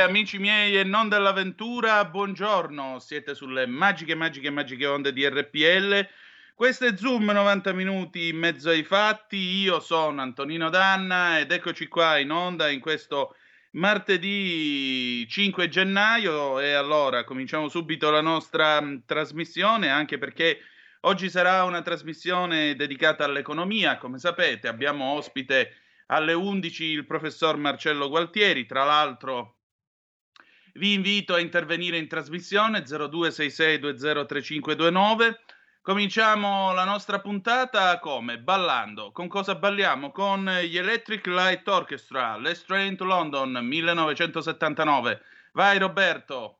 [0.00, 6.08] Amici miei e non dell'avventura, buongiorno, siete sulle magiche, magiche, magiche onde di RPL.
[6.54, 11.86] Questo è Zoom 90 minuti in mezzo ai fatti, io sono Antonino Danna ed eccoci
[11.86, 13.36] qua in onda in questo
[13.72, 16.60] martedì 5 gennaio.
[16.60, 20.60] E allora cominciamo subito la nostra mm, trasmissione anche perché
[21.02, 25.74] oggi sarà una trasmissione dedicata all'economia, come sapete abbiamo ospite
[26.06, 29.56] alle 11 il professor Marcello Gualtieri, tra l'altro
[30.74, 35.38] vi invito a intervenire in trasmissione 0266203529.
[35.82, 38.38] Cominciamo la nostra puntata come?
[38.38, 39.12] Ballando.
[39.12, 40.12] Con cosa balliamo?
[40.12, 45.22] Con gli Electric Light Orchestra, Let's Train to London 1979.
[45.52, 46.58] Vai Roberto.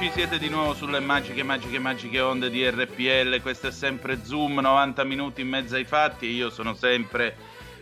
[0.00, 3.42] E rieccoci, siete di nuovo sulle magiche, magiche, magiche onde di RPL.
[3.42, 6.24] Questo è sempre Zoom, 90 minuti in mezzo ai fatti.
[6.24, 7.36] Io sono sempre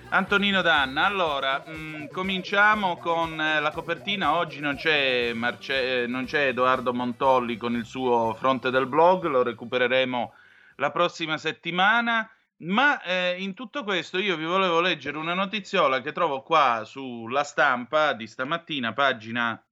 [0.08, 1.04] Antonino Danna.
[1.04, 4.34] Allora, mh, cominciamo con eh, la copertina.
[4.34, 9.26] Oggi non c'è, Marce- eh, non c'è Edoardo Montolli con il suo fronte del blog,
[9.26, 10.32] lo recupereremo
[10.76, 12.28] la prossima settimana.
[12.62, 17.44] Ma eh, in tutto questo io vi volevo leggere una notiziola che trovo qua sulla
[17.44, 19.62] stampa di stamattina, pagina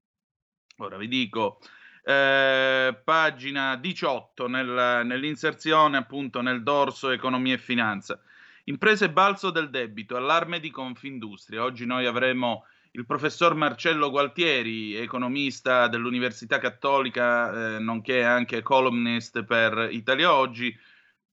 [0.78, 1.58] Ora vi dico,
[2.08, 8.20] eh, pagina 18 nel- nell'inserzione appunto nel dorso economia e finanza.
[8.64, 11.64] Imprese balzo del debito, allarme di Confindustria.
[11.64, 19.88] Oggi noi avremo il professor Marcello Gualtieri, economista dell'Università Cattolica, eh, nonché anche columnist per
[19.90, 20.76] Italia Oggi,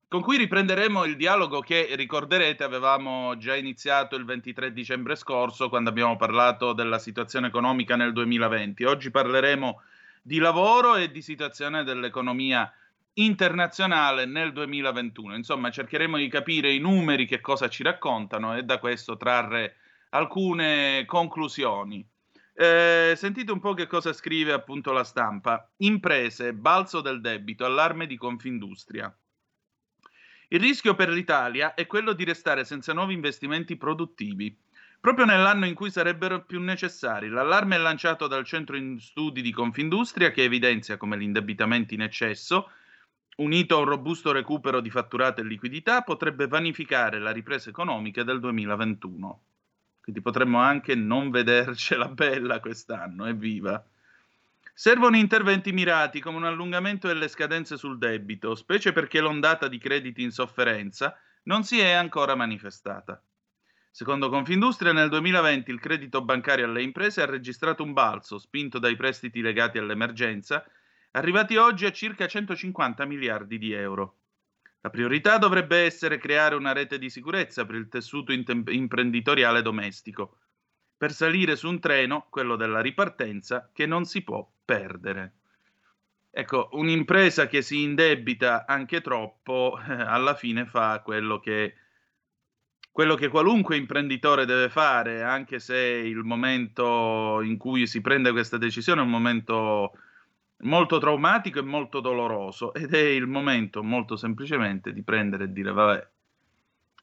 [0.08, 5.90] con cui riprenderemo il dialogo che ricorderete avevamo già iniziato il 23 dicembre scorso quando
[5.90, 8.84] abbiamo parlato della situazione economica nel 2020.
[8.84, 9.80] Oggi parleremo
[10.26, 12.72] di lavoro e di situazione dell'economia
[13.14, 15.36] internazionale nel 2021.
[15.36, 19.76] Insomma, cercheremo di capire i numeri che cosa ci raccontano e da questo trarre
[20.10, 22.02] alcune conclusioni.
[22.54, 25.70] Eh, sentite un po' che cosa scrive appunto la stampa.
[25.78, 29.14] Imprese, balzo del debito, allarme di Confindustria.
[30.48, 34.56] Il rischio per l'Italia è quello di restare senza nuovi investimenti produttivi.
[35.04, 39.52] Proprio nell'anno in cui sarebbero più necessari, l'allarme è lanciato dal centro in studi di
[39.52, 42.70] Confindustria che evidenzia come l'indebitamento in eccesso,
[43.36, 48.40] unito a un robusto recupero di fatturate e liquidità, potrebbe vanificare la ripresa economica del
[48.40, 49.42] 2021.
[50.00, 53.84] Quindi potremmo anche non vedercela bella quest'anno, evviva!
[54.72, 60.22] Servono interventi mirati come un allungamento delle scadenze sul debito, specie perché l'ondata di crediti
[60.22, 63.22] in sofferenza non si è ancora manifestata.
[63.96, 68.96] Secondo Confindustria, nel 2020 il credito bancario alle imprese ha registrato un balzo, spinto dai
[68.96, 70.66] prestiti legati all'emergenza,
[71.12, 74.16] arrivati oggi a circa 150 miliardi di euro.
[74.80, 80.38] La priorità dovrebbe essere creare una rete di sicurezza per il tessuto intem- imprenditoriale domestico,
[80.96, 85.34] per salire su un treno, quello della ripartenza, che non si può perdere.
[86.32, 91.76] Ecco, un'impresa che si indebita anche troppo, alla fine fa quello che,
[92.94, 98.56] quello che qualunque imprenditore deve fare, anche se il momento in cui si prende questa
[98.56, 99.98] decisione è un momento
[100.58, 105.72] molto traumatico e molto doloroso ed è il momento molto semplicemente di prendere e dire
[105.72, 106.08] vabbè,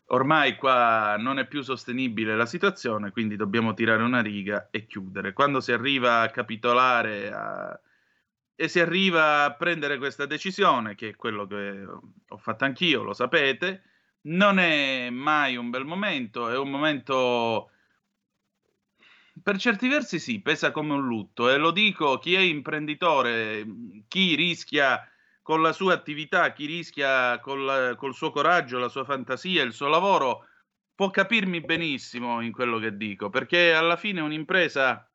[0.05, 5.33] ormai qua non è più sostenibile la situazione, quindi dobbiamo tirare una riga e chiudere.
[5.33, 7.77] Quando si arriva a capitolare a-
[8.55, 11.85] e si arriva a prendere questa decisione, che è quello che
[12.29, 13.90] ho fatto anch'io, lo sapete,
[14.23, 17.71] non è mai un bel momento, è un momento
[19.41, 23.65] per certi versi sì, pesa come un lutto e lo dico chi è imprenditore,
[24.07, 25.03] chi rischia
[25.41, 29.87] con la sua attività, chi rischia col, col suo coraggio, la sua fantasia, il suo
[29.87, 30.47] lavoro,
[30.93, 35.09] può capirmi benissimo in quello che dico, perché alla fine un'impresa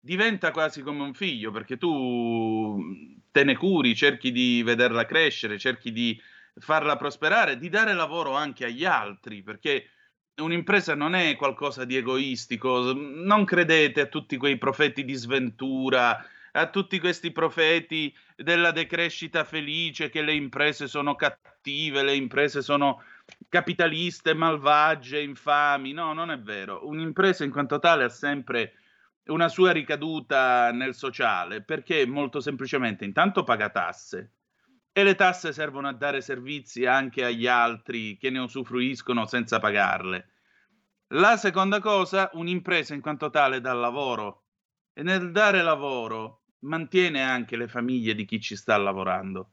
[0.00, 2.78] diventa quasi come un figlio, perché tu
[3.30, 6.20] te ne curi, cerchi di vederla crescere, cerchi di
[6.58, 9.90] farla prosperare, di dare lavoro anche agli altri, perché
[10.36, 16.70] un'impresa non è qualcosa di egoistico, non credete a tutti quei profeti di sventura, a
[16.70, 23.02] tutti questi profeti della decrescita felice, che le imprese sono cattive, le imprese sono
[23.48, 25.92] capitaliste, malvagie, infami.
[25.92, 26.86] No, non è vero.
[26.86, 28.74] Un'impresa in quanto tale ha sempre
[29.26, 34.35] una sua ricaduta nel sociale, perché molto semplicemente intanto paga tasse
[34.96, 40.30] e le tasse servono a dare servizi anche agli altri che ne usufruiscono senza pagarle.
[41.08, 44.46] La seconda cosa, un'impresa in quanto tale dà lavoro
[44.94, 49.50] e nel dare lavoro mantiene anche le famiglie di chi ci sta lavorando.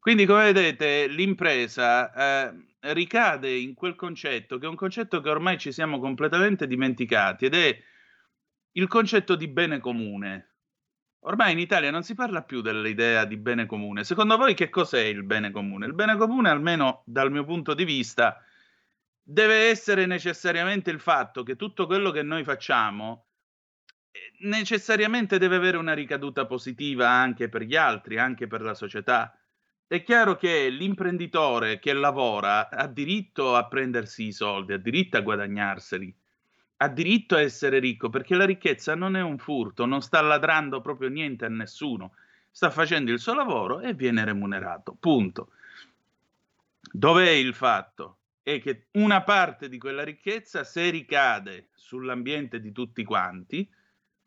[0.00, 2.52] Quindi, come vedete, l'impresa eh,
[2.92, 7.54] ricade in quel concetto, che è un concetto che ormai ci siamo completamente dimenticati, ed
[7.54, 7.78] è
[8.72, 10.51] il concetto di bene comune.
[11.24, 14.02] Ormai in Italia non si parla più dell'idea di bene comune.
[14.02, 15.86] Secondo voi che cos'è il bene comune?
[15.86, 18.42] Il bene comune, almeno dal mio punto di vista,
[19.22, 23.26] deve essere necessariamente il fatto che tutto quello che noi facciamo
[24.10, 29.38] eh, necessariamente deve avere una ricaduta positiva anche per gli altri, anche per la società.
[29.86, 35.20] È chiaro che l'imprenditore che lavora ha diritto a prendersi i soldi, ha diritto a
[35.20, 36.21] guadagnarseli,
[36.82, 40.80] ha diritto a essere ricco perché la ricchezza non è un furto, non sta ladrando
[40.80, 42.14] proprio niente a nessuno,
[42.50, 44.96] sta facendo il suo lavoro e viene remunerato.
[44.98, 45.52] Punto.
[46.80, 48.18] Dov'è il fatto?
[48.42, 53.70] È che una parte di quella ricchezza, se ricade sull'ambiente di tutti quanti,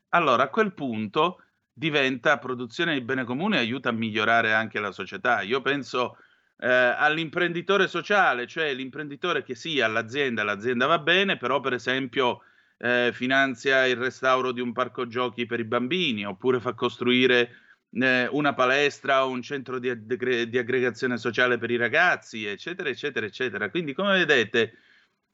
[0.09, 1.41] allora a quel punto
[1.73, 5.41] diventa produzione di bene comune e aiuta a migliorare anche la società.
[5.41, 6.19] Io penso
[6.57, 12.41] eh, all'imprenditore sociale, cioè l'imprenditore che sì, all'azienda, l'azienda va bene, però per esempio
[12.77, 17.49] eh, finanzia il restauro di un parco giochi per i bambini, oppure fa costruire
[17.91, 23.25] eh, una palestra o un centro di, di, aggregazione sociale per i ragazzi, eccetera, eccetera,
[23.25, 23.69] eccetera.
[23.69, 24.77] Quindi, come vedete,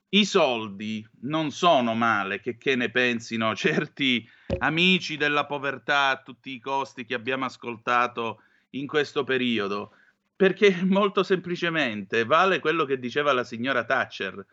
[0.09, 4.27] i soldi non sono male, che, che ne pensino certi
[4.59, 9.93] amici della povertà a tutti i costi che abbiamo ascoltato in questo periodo,
[10.41, 14.43] perché molto semplicemente vale quello che diceva la signora Thatcher,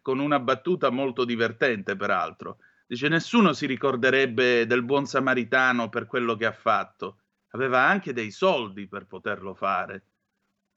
[0.00, 2.60] con una battuta molto divertente peraltro.
[2.86, 7.18] Dice nessuno si ricorderebbe del buon samaritano per quello che ha fatto,
[7.50, 10.06] aveva anche dei soldi per poterlo fare,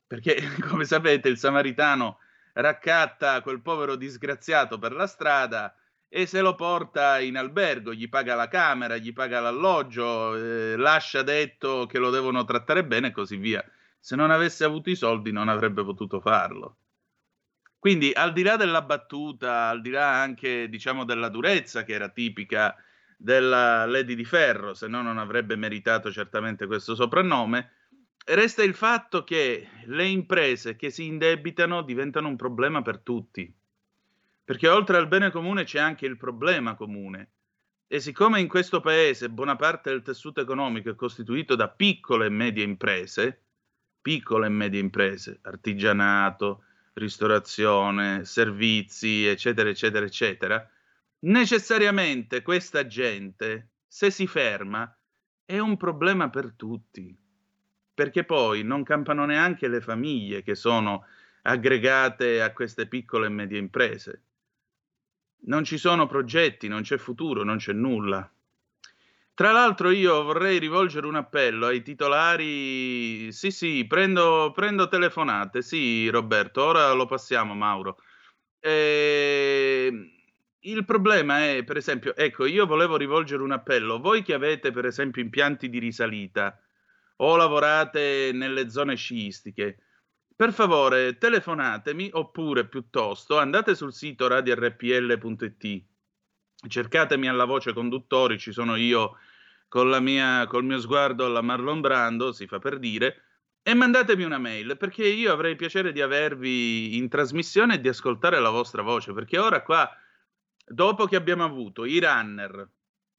[0.05, 0.35] perché
[0.67, 2.19] come sapete il samaritano
[2.51, 5.73] raccatta quel povero disgraziato per la strada
[6.09, 11.21] e se lo porta in albergo, gli paga la camera, gli paga l'alloggio, eh, lascia
[11.21, 13.63] detto che lo devono trattare bene e così via.
[14.07, 16.77] Se non avesse avuto i soldi non avrebbe potuto farlo.
[17.77, 22.07] Quindi al di là della battuta, al di là anche diciamo della durezza che era
[22.07, 22.73] tipica
[23.17, 27.71] della Lady di Ferro, se no non avrebbe meritato certamente questo soprannome,
[28.27, 33.53] resta il fatto che le imprese che si indebitano diventano un problema per tutti.
[34.41, 37.31] Perché oltre al bene comune c'è anche il problema comune.
[37.87, 42.29] E siccome in questo paese buona parte del tessuto economico è costituito da piccole e
[42.29, 43.41] medie imprese,
[44.07, 50.69] piccole e medie imprese, artigianato, ristorazione, servizi, eccetera, eccetera, eccetera,
[51.25, 54.97] necessariamente questa gente, se si ferma,
[55.43, 57.13] è un problema per tutti
[57.93, 61.05] perché poi non campano neanche le famiglie che sono
[61.41, 64.21] aggregate a queste piccole e medie imprese.
[65.47, 68.31] Non ci sono progetti, non c'è futuro, non c'è nulla.
[69.37, 73.31] Tra l'altro io vorrei rivolgere un appello ai titolari.
[73.31, 75.61] Sì, sì, prendo, prendo telefonate.
[75.61, 77.97] Sì, Roberto, ora lo passiamo, Mauro.
[78.59, 79.91] E...
[80.61, 83.99] Il problema è, per esempio, ecco, io volevo rivolgere un appello.
[83.99, 86.59] Voi che avete, per esempio, impianti di risalita,
[87.17, 89.77] o lavorate nelle zone sciistiche,
[90.35, 95.85] per favore telefonatemi oppure piuttosto andate sul sito radiorpl.it,
[96.67, 99.17] cercatemi alla voce conduttori, ci sono io
[99.99, 103.23] mia, col mio sguardo alla Marlon Brando, si fa per dire,
[103.61, 108.39] e mandatemi una mail perché io avrei piacere di avervi in trasmissione e di ascoltare
[108.39, 109.89] la vostra voce, perché ora qua,
[110.65, 112.69] dopo che abbiamo avuto i runner,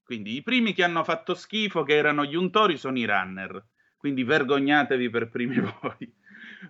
[0.02, 3.64] quindi i primi che hanno fatto schifo, che erano gli untori, sono i runner
[3.99, 6.14] quindi vergognatevi per primi voi.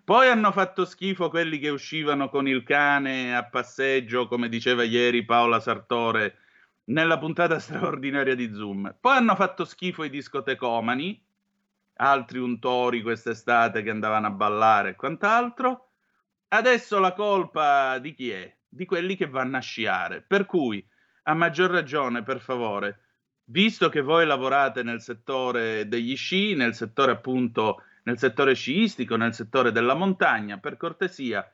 [0.02, 5.24] Poi hanno fatto schifo quelli che uscivano con il cane a passeggio, come diceva ieri
[5.24, 6.38] Paola Sartore
[6.88, 8.94] nella puntata straordinaria di Zoom.
[9.00, 11.22] Poi hanno fatto schifo i discotecomani,
[12.00, 15.86] altri untori quest'estate che andavano a ballare e quant'altro.
[16.48, 18.54] Adesso la colpa di chi è?
[18.68, 20.22] Di quelli che vanno a sciare.
[20.22, 20.86] Per cui,
[21.24, 23.00] a maggior ragione, per favore,
[23.44, 29.34] visto che voi lavorate nel settore degli sci, nel settore appunto, nel settore sciistico, nel
[29.34, 31.46] settore della montagna, per cortesia,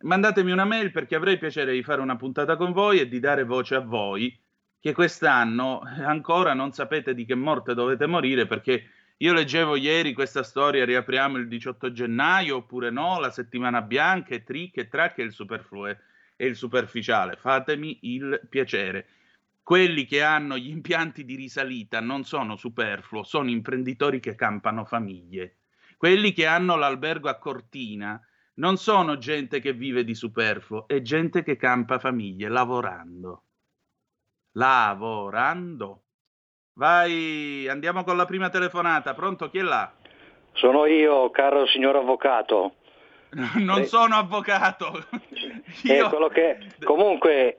[0.00, 3.44] mandatemi una mail perché avrei piacere di fare una puntata con voi e di dare
[3.44, 4.38] voce a voi
[4.80, 10.42] che quest'anno ancora non sapete di che morte dovete morire perché io leggevo ieri questa
[10.42, 15.22] storia, riapriamo il 18 gennaio oppure no, la settimana bianca, e trick e track e
[15.22, 17.36] il superfluo e il superficiale.
[17.36, 19.08] Fatemi il piacere
[19.66, 25.56] quelli che hanno gli impianti di risalita non sono superfluo, sono imprenditori che campano famiglie.
[25.96, 28.24] Quelli che hanno l'albergo a Cortina
[28.58, 33.45] non sono gente che vive di superfluo, è gente che campa famiglie lavorando.
[34.56, 36.00] Lavorando.
[36.78, 39.14] Vai, andiamo con la prima telefonata.
[39.14, 39.92] Pronto, chi è là?
[40.54, 42.76] Sono io, caro signor avvocato.
[43.56, 43.84] non Eh.
[43.86, 45.04] sono avvocato.
[45.84, 47.56] Eccolo che comunque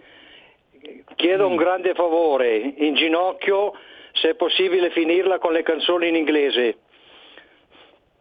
[1.16, 3.74] chiedo un grande favore, in ginocchio,
[4.13, 6.80] se è possibile finirla con le canzoni in inglese.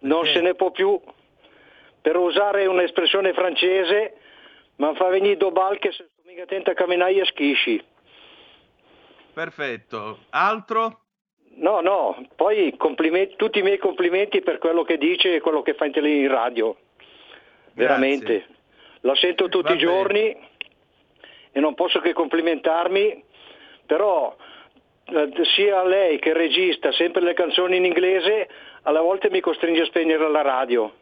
[0.00, 0.34] Non Perché?
[0.38, 1.00] se ne può più.
[2.02, 4.16] Per usare un'espressione francese,
[4.76, 7.82] ma fa venire dobal che se sto mica attento a camminare e schisci.
[9.36, 10.20] Perfetto.
[10.30, 11.00] Altro?
[11.56, 15.74] No, no, poi complimenti- tutti i miei complimenti per quello che dice e quello che
[15.74, 16.74] fa in, tele- in radio.
[17.74, 18.46] Veramente.
[19.00, 20.34] La sento tutti Va i giorni
[21.52, 23.22] e non posso che complimentarmi,
[23.84, 24.34] però
[25.04, 28.48] eh, sia lei che il regista, sempre le canzoni in inglese,
[28.84, 30.94] alla volte mi costringe a spegnere la radio.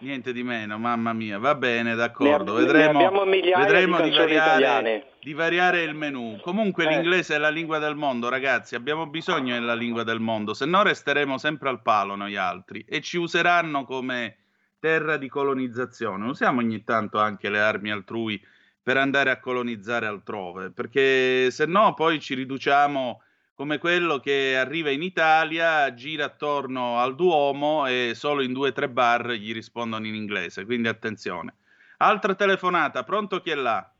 [0.00, 2.54] Niente di meno, mamma mia, va bene, Ne, d'accordo.
[2.54, 6.38] ne Vedremo, migliaia vedremo di di, variare, di variare il menù.
[6.40, 6.88] Comunque Eh.
[6.88, 10.84] l'inglese è la lingua del mondo, ragazzi, abbiamo bisogno della lingua del mondo, se no
[10.84, 14.36] resteremo sempre al palo noi altri e ci useranno come
[14.78, 16.26] terra di colonizzazione.
[16.28, 18.40] Usiamo ogni tanto anche le armi altrui
[18.80, 23.20] per andare a colonizzare altrove, perché se no poi ci riduciamo
[23.58, 28.72] come quello che arriva in Italia, gira attorno al Duomo e solo in due o
[28.72, 31.56] tre bar gli rispondono in inglese, quindi attenzione.
[31.96, 33.92] Altra telefonata, pronto chi è là?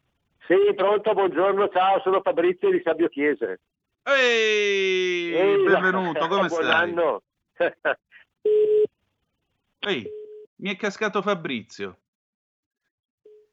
[0.46, 3.58] Sì, pronto, buongiorno, ciao, sono Fabrizio di Sabio Chiese.
[4.04, 6.90] Ehi, Ehi, benvenuto, come buon stai?
[6.90, 7.22] anno.
[9.80, 10.08] Ehi,
[10.58, 11.98] mi è cascato Fabrizio.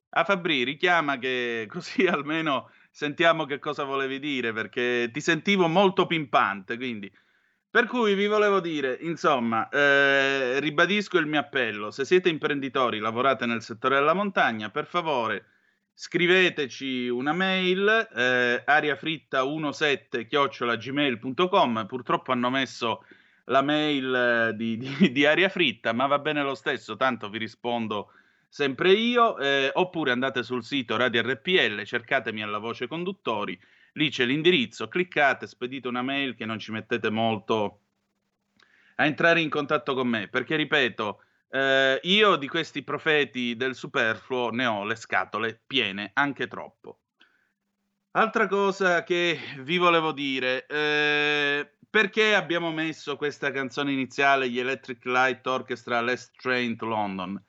[0.10, 6.08] Ah, Fabri, richiama che così almeno sentiamo che cosa volevi dire, perché ti sentivo molto
[6.08, 7.12] pimpante, quindi.
[7.70, 13.46] Per cui vi volevo dire, insomma, eh, ribadisco il mio appello, se siete imprenditori, lavorate
[13.46, 15.48] nel settore della montagna, per favore
[15.94, 17.86] scriveteci una mail,
[18.16, 23.04] eh, ariafritta17 chiocciolagmail.com, purtroppo hanno messo
[23.46, 27.40] la mail eh, di, di, di Aria Fritta, ma va bene lo stesso, tanto vi
[27.40, 28.12] rispondo
[28.56, 33.60] sempre io, eh, oppure andate sul sito Radio RPL, cercatemi alla voce conduttori,
[33.96, 37.82] lì c'è l'indirizzo, cliccate, spedite una mail che non ci mettete molto
[38.96, 44.52] a entrare in contatto con me, perché ripeto, eh, io di questi profeti del superfluo
[44.52, 47.00] ne ho le scatole piene, anche troppo.
[48.12, 55.04] Altra cosa che vi volevo dire, eh, perché abbiamo messo questa canzone iniziale, gli Electric
[55.04, 57.44] Light Orchestra Last Train to London?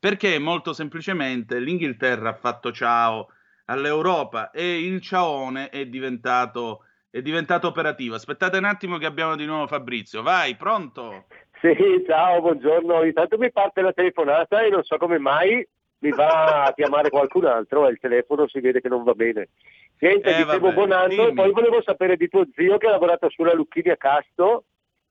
[0.00, 3.28] Perché molto semplicemente l'Inghilterra ha fatto ciao
[3.66, 8.14] all'Europa e il ciaone è diventato, è diventato operativo.
[8.14, 10.22] Aspettate un attimo che abbiamo di nuovo Fabrizio.
[10.22, 11.26] Vai, pronto?
[11.60, 11.76] Sì,
[12.06, 13.04] ciao, buongiorno.
[13.04, 15.66] Intanto mi parte la telefonata e non so come mai
[15.98, 19.50] mi va a chiamare qualcun altro e il telefono si vede che non va bene.
[19.98, 22.90] Niente, Eh, dicevo vabbè, buon anno e poi volevo sapere di tuo zio che ha
[22.90, 24.64] lavorato sulla Lucchini a Casto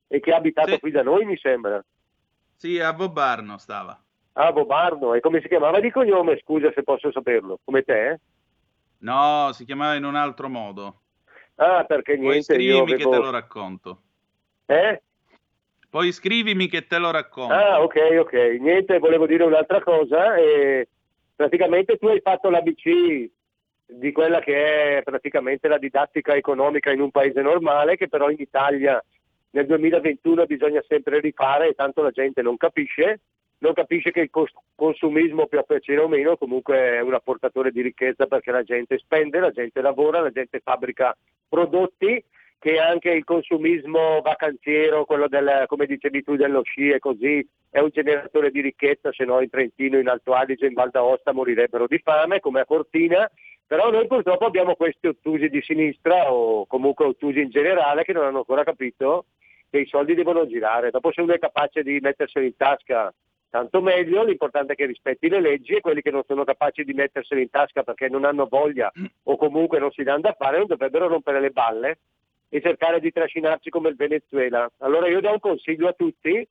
[0.08, 0.80] e che ha abitato Sì.
[0.80, 1.80] qui da noi, mi sembra.
[2.56, 3.96] Sì, a Bobarno stava.
[4.34, 5.14] Ah, Bobarno.
[5.14, 6.40] E come si chiamava di cognome?
[6.40, 7.60] Scusa se posso saperlo.
[7.64, 8.10] Come te?
[8.10, 8.20] eh?
[9.00, 11.02] No, si chiamava in un altro modo.
[11.56, 13.12] Ah, perché Poi niente, io scrivimi che avevo...
[13.12, 14.02] te lo racconto.
[14.66, 15.02] Eh?
[15.90, 17.54] Poi scrivimi che te lo racconto.
[17.54, 18.34] Ah, ok, ok.
[18.60, 20.36] Niente, volevo dire un'altra cosa.
[20.36, 20.88] eh,
[21.36, 23.30] praticamente tu hai fatto l'ABC
[23.86, 28.40] di quella che è praticamente la didattica economica in un paese normale, che però in
[28.40, 29.04] Italia
[29.52, 33.22] nel 2021 bisogna sempre rifare e tanto la gente non capisce.
[33.60, 34.30] Non capisce che il
[34.76, 38.98] consumismo, più a piacere o meno, comunque è un apportatore di ricchezza perché la gente
[38.98, 41.16] spende, la gente lavora, la gente fabbrica
[41.48, 42.24] prodotti
[42.60, 47.80] che anche il consumismo vacanziero, quello del, come dicevi tu, dello sci e così, è
[47.80, 51.88] un generatore di ricchezza, se no in Trentino, in Alto Adige, in Val d'Aosta morirebbero
[51.88, 53.30] di fame, come a Cortina,
[53.66, 58.26] però noi purtroppo abbiamo questi ottusi di sinistra o comunque ottusi in generale che non
[58.26, 59.26] hanno ancora capito
[59.70, 60.90] che i soldi devono girare.
[60.90, 63.14] Dopo se uno è capace di metterseli in tasca,
[63.50, 66.94] tanto meglio, l'importante è che rispetti le leggi e quelli che non sono capaci di
[66.94, 68.92] metterseli in tasca perché non hanno voglia
[69.24, 72.00] o comunque non si danno da fare non dovrebbero rompere le balle
[72.50, 74.70] e cercare di trascinarci come il Venezuela.
[74.80, 76.48] Allora io do un consiglio a tutti,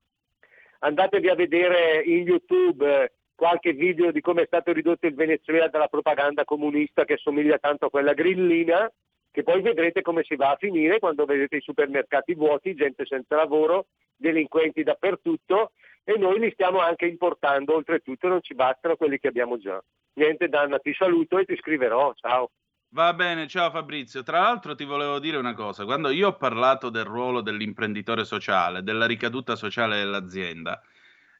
[0.80, 5.68] andatevi a vedere in YouTube eh, qualche video di come è stato ridotto il Venezuela
[5.68, 8.90] dalla propaganda comunista che somiglia tanto a quella grillina,
[9.30, 13.36] che poi vedrete come si va a finire quando vedete i supermercati vuoti, gente senza
[13.36, 15.72] lavoro, delinquenti dappertutto
[16.08, 19.78] e noi li stiamo anche importando, oltretutto non ci bastano quelli che abbiamo già.
[20.14, 22.50] Niente Danna, ti saluto e ti scriverò, ciao.
[22.94, 24.22] Va bene, ciao Fabrizio.
[24.22, 28.82] Tra l'altro ti volevo dire una cosa, quando io ho parlato del ruolo dell'imprenditore sociale,
[28.82, 30.80] della ricaduta sociale dell'azienda,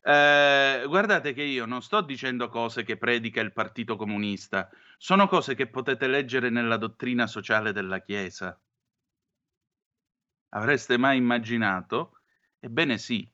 [0.03, 5.55] eh, guardate che io non sto dicendo cose che predica il Partito Comunista, sono cose
[5.55, 8.61] che potete leggere nella dottrina sociale della Chiesa.
[10.51, 12.19] Avreste mai immaginato?
[12.61, 13.27] Ebbene sì.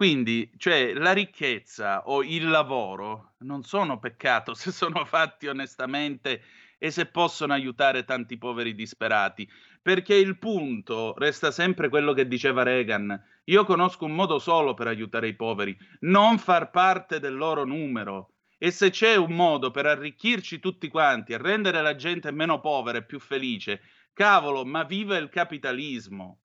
[0.00, 6.42] Quindi, cioè, la ricchezza o il lavoro non sono peccato se sono fatti onestamente
[6.78, 9.46] e se possono aiutare tanti poveri disperati,
[9.82, 13.42] perché il punto resta sempre quello che diceva Reagan.
[13.44, 18.36] Io conosco un modo solo per aiutare i poveri, non far parte del loro numero.
[18.56, 22.96] E se c'è un modo per arricchirci tutti quanti e rendere la gente meno povera
[22.96, 23.82] e più felice,
[24.14, 26.38] cavolo, ma viva il capitalismo!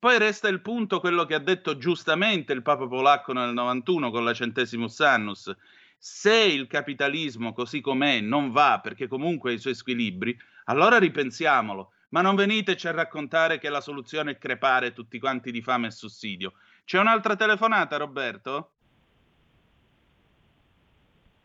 [0.00, 4.22] Poi resta il punto quello che ha detto giustamente il Papa polacco nel 91 con
[4.22, 5.52] la Centesimus Annus.
[5.96, 11.92] Se il capitalismo così com'è non va perché comunque ha i suoi squilibri, allora ripensiamolo.
[12.10, 15.90] Ma non veniteci a raccontare che la soluzione è crepare tutti quanti di fame e
[15.90, 16.52] sussidio.
[16.84, 18.70] C'è un'altra telefonata, Roberto?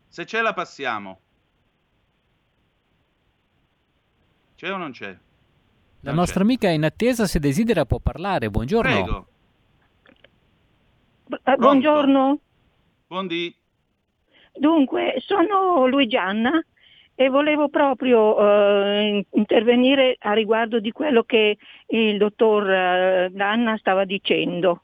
[0.07, 1.21] Se c'è la passiamo.
[4.55, 5.17] C'è o non c'è?
[6.03, 6.45] La Non nostra c'è.
[6.45, 8.49] amica è in attesa, se desidera può parlare.
[8.49, 8.91] Buongiorno.
[8.91, 9.27] Prego.
[11.45, 12.39] Eh, buongiorno,
[13.07, 13.55] Buondì.
[14.53, 16.63] dunque sono Luigianna
[17.15, 24.03] e volevo proprio eh, intervenire a riguardo di quello che il dottor eh, Danna stava
[24.05, 24.83] dicendo.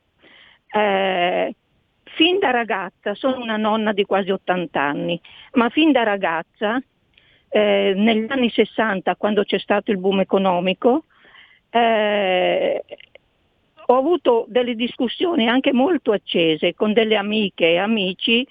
[0.72, 1.56] Eh,
[2.04, 5.20] fin da ragazza, sono una nonna di quasi 80 anni,
[5.54, 6.82] ma fin da ragazza,
[7.50, 11.06] eh, negli anni 60, quando c'è stato il boom economico,
[11.70, 12.84] eh,
[13.86, 18.48] ho avuto delle discussioni anche molto accese con delle amiche e amici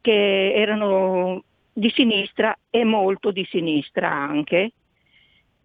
[0.00, 4.72] che erano di sinistra e molto di sinistra anche,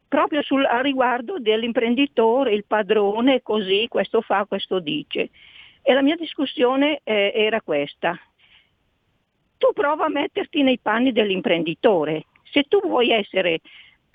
[0.07, 5.29] proprio sul, a riguardo dell'imprenditore, il padrone, così, questo fa, questo dice.
[5.81, 8.19] E la mia discussione eh, era questa.
[9.57, 12.25] Tu prova a metterti nei panni dell'imprenditore.
[12.51, 13.59] Se tu vuoi essere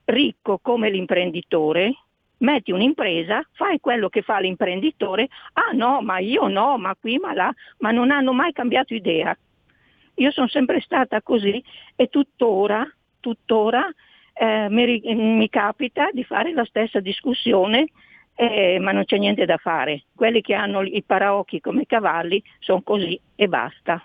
[0.04, 1.94] ricco come l'imprenditore,
[2.38, 7.32] metti un'impresa, fai quello che fa l'imprenditore, ah no, ma io no, ma qui, ma
[7.32, 9.36] là, ma non hanno mai cambiato idea.
[10.16, 11.62] Io sono sempre stata così
[11.96, 12.88] e tuttora,
[13.20, 13.88] tuttora
[14.34, 17.86] eh, mi, mi capita di fare la stessa discussione,
[18.34, 20.04] eh, ma non c'è niente da fare.
[20.14, 24.04] Quelli che hanno i paraocchi come cavalli sono così e basta.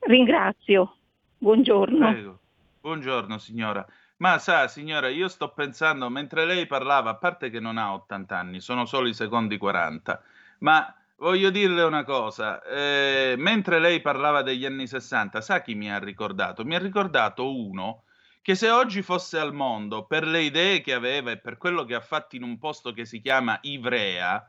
[0.00, 0.96] Ringrazio,
[1.38, 2.12] buongiorno.
[2.12, 2.39] Prego.
[2.82, 3.86] Buongiorno signora.
[4.18, 8.38] Ma sa, signora, io sto pensando, mentre lei parlava, a parte che non ha 80
[8.38, 10.22] anni, sono solo i secondi 40,
[10.60, 15.92] ma voglio dirle una cosa, eh, mentre lei parlava degli anni 60, sa chi mi
[15.92, 16.64] ha ricordato?
[16.64, 18.04] Mi ha ricordato uno
[18.40, 21.94] che se oggi fosse al mondo, per le idee che aveva e per quello che
[21.94, 24.42] ha fatto in un posto che si chiama Ivrea,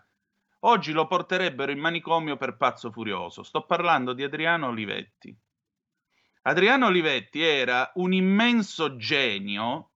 [0.59, 3.43] oggi lo porterebbero in manicomio per pazzo furioso.
[3.43, 5.37] Sto parlando di Adriano Olivetti.
[6.43, 9.91] Adriano Olivetti era un immenso genio,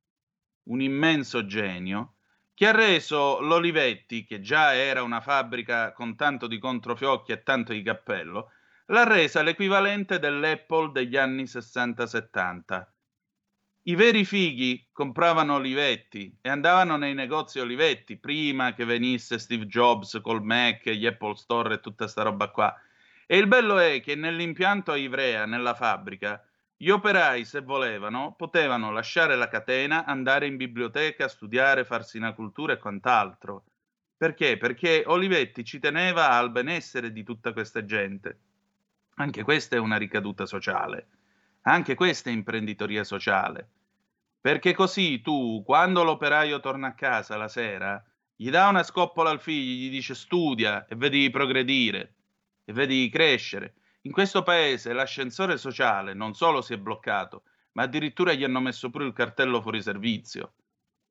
[0.65, 2.17] un immenso genio,
[2.53, 7.73] che ha reso l'Olivetti, che già era una fabbrica con tanto di controfiocchi e tanto
[7.73, 8.51] di cappello,
[8.87, 12.85] l'ha resa l'equivalente dell'Apple degli anni 60-70.
[13.87, 20.19] I veri fighi compravano Olivetti e andavano nei negozi Olivetti prima che venisse Steve Jobs
[20.21, 22.75] col Mac, gli Apple Store e tutta sta roba qua.
[23.27, 26.45] E il bello è che nell'impianto a Ivrea, nella fabbrica,
[26.77, 32.73] gli operai, se volevano, potevano lasciare la catena, andare in biblioteca, studiare, farsi una cultura
[32.73, 33.63] e quant'altro.
[34.15, 34.57] Perché?
[34.57, 38.39] Perché Olivetti ci teneva al benessere di tutta questa gente.
[39.15, 41.07] Anche questa è una ricaduta sociale.
[41.61, 43.69] Anche questa è imprenditoria sociale.
[44.39, 48.03] Perché così tu, quando l'operaio torna a casa la sera,
[48.35, 52.14] gli dà una scoppola al figlio, gli dice studia e vedi progredire
[52.65, 53.75] e vedi crescere.
[54.01, 58.89] In questo paese l'ascensore sociale non solo si è bloccato, ma addirittura gli hanno messo
[58.89, 60.53] pure il cartello fuori servizio.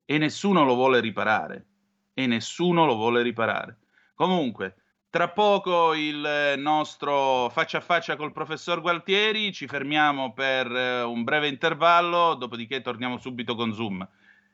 [0.05, 1.65] E nessuno lo vuole riparare.
[2.13, 3.79] E nessuno lo vuole riparare.
[4.13, 4.75] Comunque,
[5.09, 11.23] tra poco il nostro faccia a faccia col professor Gualtieri, ci fermiamo per eh, un
[11.23, 14.07] breve intervallo, dopodiché torniamo subito con Zoom.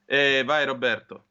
[0.06, 1.31] E vai Roberto.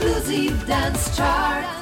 [0.00, 1.76] Exclusive Dance Chart.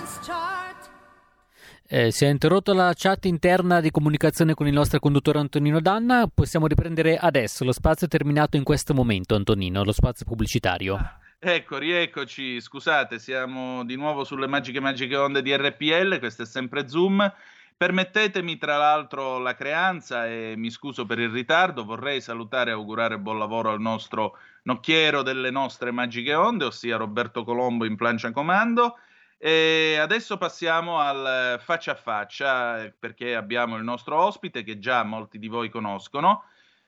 [1.86, 6.26] Eh, si è interrotta la chat interna di comunicazione con il nostro conduttore Antonino Danna.
[6.32, 7.62] Possiamo riprendere adesso.
[7.62, 10.94] Lo spazio è terminato in questo momento, Antonino, lo spazio pubblicitario.
[10.94, 16.46] Ah, Ecco, rieccoci, scusate, siamo di nuovo sulle magiche magiche onde di RPL, questo è
[16.46, 17.30] sempre Zoom.
[17.78, 23.18] Permettetemi tra l'altro la creanza e mi scuso per il ritardo, vorrei salutare e augurare
[23.18, 28.96] buon lavoro al nostro nocchiero delle nostre magiche onde, ossia Roberto Colombo in plancia comando.
[29.36, 35.02] E adesso passiamo al faccia a faccia eh, perché abbiamo il nostro ospite che già
[35.02, 36.44] molti di voi conoscono.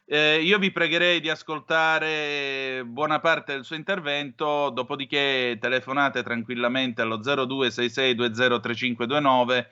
[0.07, 7.19] Eh, io vi pregherei di ascoltare buona parte del suo intervento, dopodiché telefonate tranquillamente allo
[7.19, 9.67] 0266203529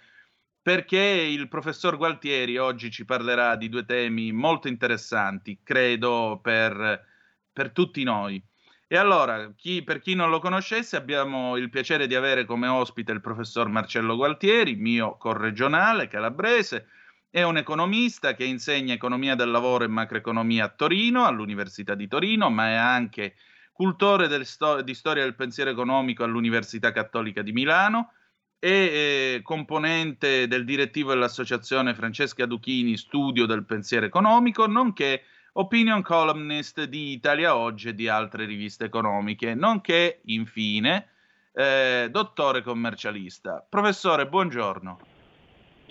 [0.67, 7.07] perché il professor Gualtieri oggi ci parlerà di due temi molto interessanti, credo, per,
[7.53, 8.45] per tutti noi.
[8.89, 13.13] E allora, chi, per chi non lo conoscesse, abbiamo il piacere di avere come ospite
[13.13, 16.89] il professor Marcello Gualtieri, mio corregionale calabrese,
[17.31, 22.51] è un economista che insegna economia del lavoro e macroeconomia a Torino, all'Università di Torino,
[22.51, 23.37] ma è anche
[23.73, 24.45] cultore del
[24.83, 28.11] di storia del pensiero economico all'Università Cattolica di Milano
[28.59, 36.85] è eh, componente del direttivo dell'associazione Francesca Duchini Studio del Pensiero Economico, nonché opinion columnist
[36.85, 41.09] di Italia Oggi e di altre riviste economiche, nonché, infine,
[41.53, 43.65] eh, dottore commercialista.
[43.69, 44.99] Professore, buongiorno.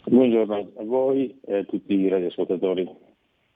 [0.06, 2.88] Buongiorno a voi e a tutti i radioascoltatori.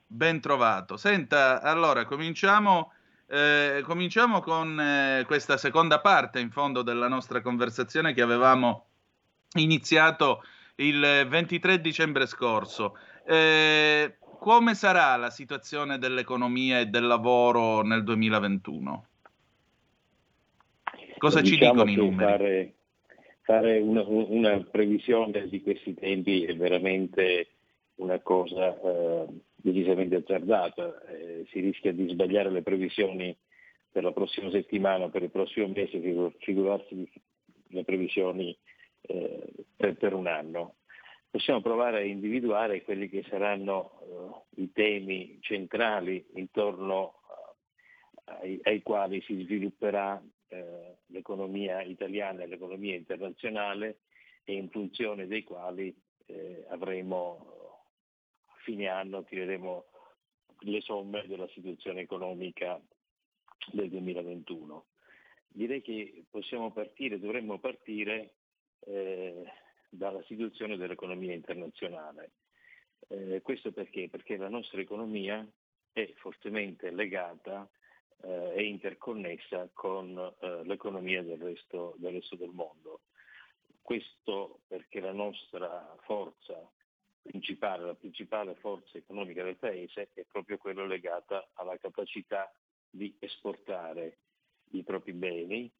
[0.06, 0.96] Ben trovato.
[0.96, 2.92] Senta, allora cominciamo,
[3.28, 8.86] eh, cominciamo con eh, questa seconda parte, in fondo, della nostra conversazione che avevamo
[9.58, 10.42] iniziato
[10.76, 12.96] il 23 dicembre scorso.
[13.26, 19.06] Eh, come sarà la situazione dell'economia e del lavoro nel 2021?
[21.18, 22.24] Cosa ci Diciamo dicono i numeri?
[22.24, 22.74] Fare,
[23.42, 27.48] fare una, una previsione di questi tempi è veramente
[27.96, 31.02] una cosa eh, decisamente azzardata.
[31.08, 33.36] Eh, si rischia di sbagliare le previsioni
[33.92, 37.10] per la prossima settimana, per il prossimo mese, figur- figurarsi
[37.68, 38.56] le previsioni
[39.02, 40.76] eh, per, per un anno.
[41.30, 47.20] Possiamo provare a individuare quelli che saranno eh, i temi centrali intorno
[48.24, 54.00] ai, ai quali si svilupperà eh, l'economia italiana e l'economia internazionale
[54.44, 55.94] e in funzione dei quali
[56.26, 57.78] eh, avremo
[58.46, 59.84] a fine anno tireremo
[60.60, 62.80] le somme della situazione economica
[63.72, 64.86] del 2021.
[65.48, 68.34] Direi che possiamo partire, dovremmo partire
[68.86, 69.44] eh,
[69.88, 72.32] dalla situazione dell'economia internazionale.
[73.08, 74.08] Eh, questo perché?
[74.08, 75.46] Perché la nostra economia
[75.92, 77.68] è fortemente legata
[78.22, 83.00] eh, e interconnessa con eh, l'economia del resto, del resto del mondo.
[83.82, 86.70] Questo perché la nostra forza
[87.22, 92.52] principale, la principale forza economica del Paese è proprio quella legata alla capacità
[92.88, 94.18] di esportare
[94.72, 95.70] i propri beni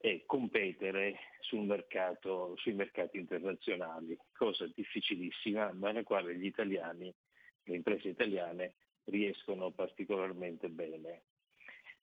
[0.00, 1.18] e competere
[1.52, 7.12] mercato, sui mercati internazionali, cosa difficilissima, ma nella quale gli italiani,
[7.64, 11.22] le imprese italiane riescono particolarmente bene.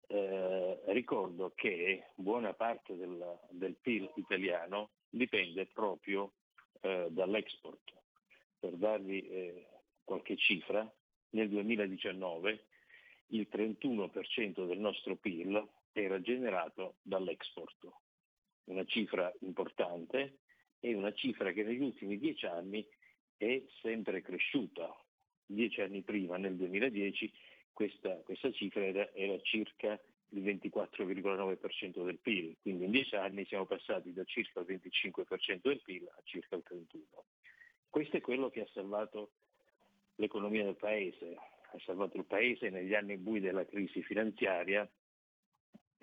[0.07, 6.33] Eh, ricordo che buona parte del, del PIL italiano dipende proprio
[6.81, 7.93] eh, dall'export.
[8.59, 9.67] Per darvi eh,
[10.03, 10.89] qualche cifra,
[11.31, 12.65] nel 2019
[13.29, 15.67] il 31% del nostro PIL
[16.01, 17.87] era generato dall'export,
[18.65, 20.39] una cifra importante
[20.81, 22.85] e una cifra che negli ultimi dieci anni
[23.37, 24.93] è sempre cresciuta.
[25.45, 27.31] Dieci anni prima, nel 2010,
[27.71, 29.97] questa, questa cifra era, era circa
[30.29, 35.81] il 24,9% del PIL, quindi in dieci anni siamo passati da circa il 25% del
[35.81, 36.87] PIL a circa il 31%.
[37.89, 39.31] Questo è quello che ha salvato
[40.15, 44.89] l'economia del Paese, ha salvato il Paese negli anni bui della crisi finanziaria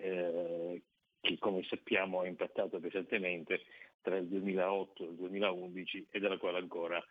[0.03, 0.81] eh,
[1.21, 3.61] che come sappiamo ha impattato pesantemente
[4.01, 7.01] tra il 2008 e il 2011 e dalla quale ancora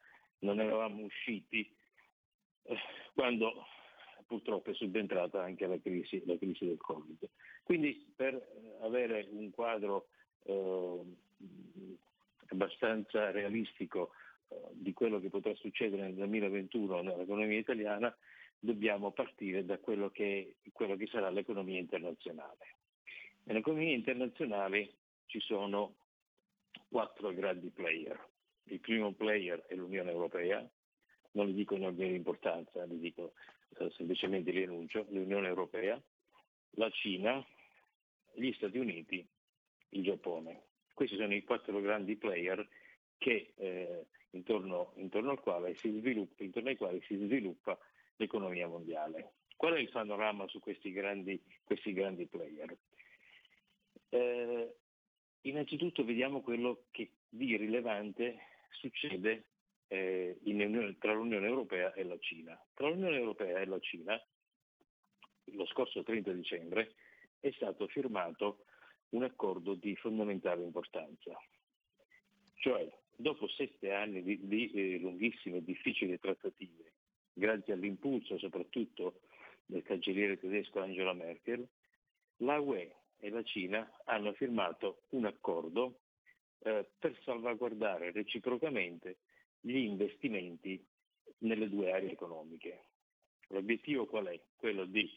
[0.41, 1.69] non eravamo usciti
[2.65, 2.77] eh,
[3.15, 3.65] quando
[4.27, 7.29] purtroppo è subentrata anche la crisi, la crisi del Covid.
[7.63, 8.41] Quindi per
[8.83, 10.09] avere un quadro
[10.45, 11.01] eh,
[12.49, 14.13] abbastanza realistico
[14.49, 18.15] eh, di quello che potrà succedere nel 2021 nell'economia italiana,
[18.59, 22.82] dobbiamo partire da quello che, quello che sarà l'economia internazionale.
[23.45, 24.93] Nell'economia internazionale
[25.27, 25.97] ci sono
[26.89, 28.19] quattro grandi player.
[28.65, 30.69] Il primo player è l'Unione Europea,
[31.33, 33.33] non li dico in ordine di importanza, li dico
[33.79, 36.01] eh, semplicemente li l'Unione Europea,
[36.77, 37.45] la Cina,
[38.35, 39.27] gli Stati Uniti,
[39.91, 40.63] il Giappone.
[40.95, 42.67] Questi sono i quattro grandi player
[43.19, 45.31] che, eh, intorno, intorno,
[45.91, 47.79] sviluppa, intorno, ai quali si sviluppa
[48.17, 49.33] l'economia mondiale.
[49.57, 52.77] Qual è il panorama su questi grandi, questi grandi player?
[55.45, 58.39] Innanzitutto vediamo quello che di rilevante
[58.71, 59.45] succede
[59.89, 62.59] eh, in, tra l'Unione Europea e la Cina.
[62.75, 64.21] Tra l'Unione Europea e la Cina,
[65.45, 66.95] lo scorso 30 dicembre,
[67.41, 68.65] è stato firmato
[69.11, 71.37] un accordo di fondamentale importanza.
[72.55, 76.93] Cioè, dopo sette anni di, di eh, lunghissime e difficili trattative,
[77.33, 79.23] grazie all'impulso soprattutto
[79.67, 81.67] del cancelliere tedesco Angela Merkel,
[82.39, 86.01] la UE e la Cina hanno firmato un accordo
[86.65, 89.19] eh, per salvaguardare reciprocamente
[89.61, 90.85] gli investimenti
[91.39, 92.87] nelle due aree economiche.
[93.51, 94.41] L'obiettivo qual è?
[94.57, 95.09] Quello di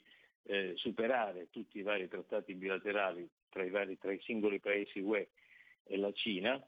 [0.43, 5.29] eh, superare tutti i vari trattati bilaterali tra i, vari, tra i singoli paesi UE
[5.83, 6.63] e la Cina,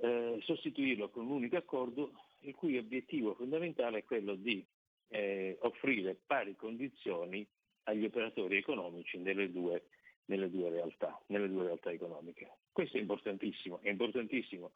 [0.00, 2.10] eh, sostituirlo con un unico accordo
[2.40, 4.66] il cui obiettivo fondamentale è quello di
[5.10, 7.46] eh, offrire pari condizioni
[7.84, 9.84] agli operatori economici nelle due,
[10.30, 12.58] nelle due, realtà, nelle due realtà economiche.
[12.70, 14.72] Questo è importantissimo, è importantissimo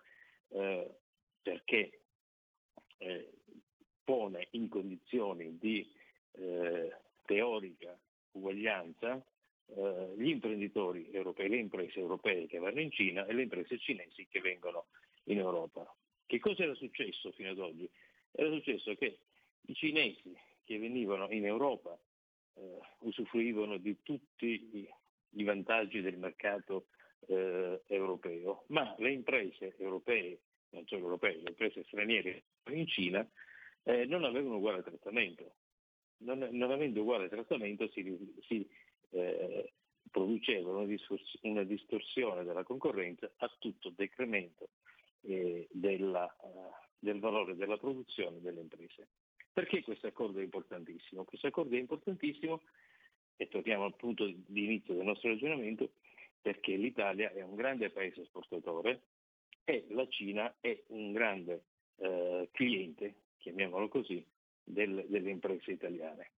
[0.48, 0.90] eh,
[1.40, 2.00] perché
[2.98, 3.32] eh,
[4.02, 5.88] pone in condizioni di
[6.32, 6.92] eh,
[7.24, 7.96] teorica
[8.32, 9.24] uguaglianza
[9.66, 14.26] eh, gli imprenditori europei, le imprese europee che vanno in Cina e le imprese cinesi
[14.28, 14.86] che vengono
[15.24, 15.86] in Europa.
[16.26, 17.88] Che cosa era successo fino ad oggi?
[18.32, 19.18] Era successo che
[19.66, 21.96] i cinesi che venivano in Europa
[22.54, 24.92] eh, usufruivano di tutti
[25.34, 26.86] i, vantaggi del mercato
[27.26, 33.26] eh, europeo, ma le imprese europee, non solo europee, le imprese straniere in Cina
[33.84, 35.54] eh, non avevano uguale trattamento.
[36.18, 38.66] Non, non avendo uguale trattamento si, si
[39.10, 39.72] eh,
[40.10, 44.68] produceva una, distors- una, distorsione della concorrenza a tutto decremento
[45.22, 49.08] eh, della, uh, del valore della produzione delle imprese.
[49.52, 51.24] Perché questo accordo è importantissimo?
[51.24, 52.62] Questo accordo è importantissimo,
[53.36, 55.92] e torniamo al punto di inizio del nostro ragionamento,
[56.40, 59.02] perché l'Italia è un grande paese esportatore
[59.64, 61.64] e la Cina è un grande
[61.96, 64.24] eh, cliente, chiamiamolo così,
[64.62, 66.30] del, delle imprese italiane.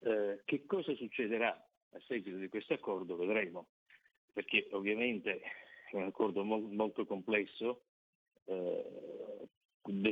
[0.00, 3.68] Eh, che cosa succederà a seguito di questo accordo vedremo,
[4.32, 5.40] perché ovviamente
[5.90, 7.82] è un accordo mo- molto complesso
[8.44, 8.84] eh,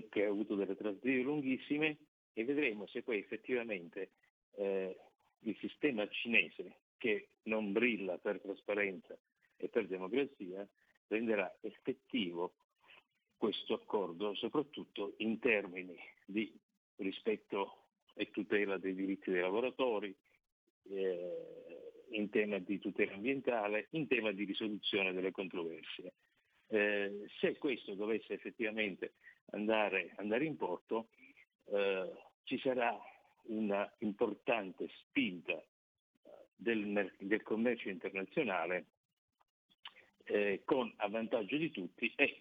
[0.08, 1.98] che ha avuto delle trattative lunghissime
[2.32, 4.10] e vedremo se poi effettivamente
[4.56, 4.96] eh,
[5.40, 9.16] il sistema cinese che non brilla per trasparenza
[9.56, 10.66] e per democrazia
[11.08, 12.54] renderà effettivo
[13.36, 16.52] questo accordo, soprattutto in termini di
[16.96, 20.14] rispetto e tutela dei diritti dei lavoratori,
[20.88, 21.56] eh,
[22.10, 26.14] in tema di tutela ambientale, in tema di risoluzione delle controversie.
[26.68, 29.14] Eh, se questo dovesse effettivamente
[29.50, 31.08] andare, andare in porto,
[31.66, 32.10] eh,
[32.44, 32.98] ci sarà
[33.48, 35.60] una importante spinta
[36.54, 38.86] del, del commercio internazionale
[40.24, 42.40] eh, con a vantaggio di tutti e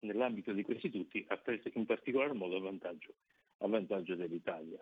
[0.00, 1.26] nell'ambito di questi tutti
[1.74, 3.14] in particolar modo a vantaggio,
[3.58, 4.78] a vantaggio dell'Italia.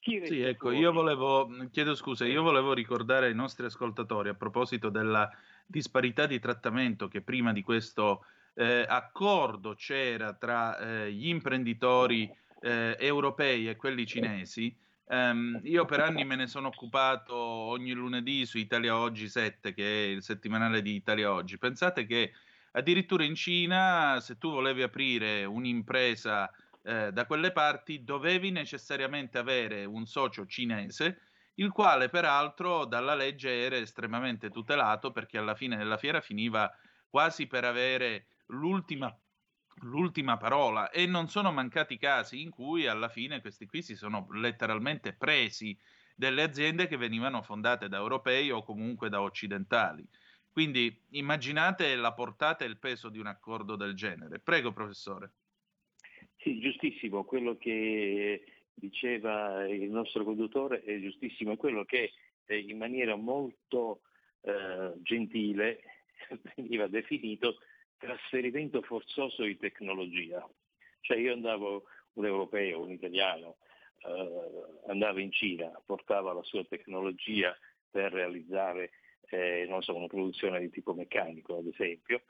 [0.00, 5.30] Sì, ecco, io volevo, chiedo scusa, io volevo ricordare ai nostri ascoltatori a proposito della
[5.64, 12.30] disparità di trattamento che prima di questo eh, accordo c'era tra eh, gli imprenditori
[12.64, 14.74] eh, europei e quelli cinesi.
[15.06, 19.84] Um, io per anni me ne sono occupato ogni lunedì su Italia Oggi 7, che
[19.84, 21.58] è il settimanale di Italia Oggi.
[21.58, 22.32] Pensate che
[22.72, 26.50] addirittura in Cina, se tu volevi aprire un'impresa
[26.82, 31.20] eh, da quelle parti dovevi necessariamente avere un socio cinese,
[31.56, 36.74] il quale peraltro dalla legge era estremamente tutelato perché alla fine della fiera finiva
[37.10, 39.14] quasi per avere l'ultima,
[39.82, 44.26] l'ultima parola e non sono mancati casi in cui alla fine questi qui si sono
[44.32, 45.76] letteralmente presi
[46.14, 50.06] delle aziende che venivano fondate da europei o comunque da occidentali.
[50.50, 54.38] Quindi immaginate la portata e il peso di un accordo del genere.
[54.38, 55.32] Prego, professore.
[56.36, 62.12] Sì, giustissimo, quello che diceva il nostro conduttore è giustissimo, è quello che
[62.46, 64.02] eh, in maniera molto
[64.42, 65.80] eh, gentile
[66.54, 67.56] veniva definito
[68.04, 70.46] trasferimento forzoso di tecnologia.
[71.00, 71.84] Cioè io andavo,
[72.14, 73.56] un europeo, un italiano,
[74.04, 77.56] eh, andava in Cina, portava la sua tecnologia
[77.90, 78.90] per realizzare
[79.30, 82.22] eh, so, una produzione di tipo meccanico, ad esempio,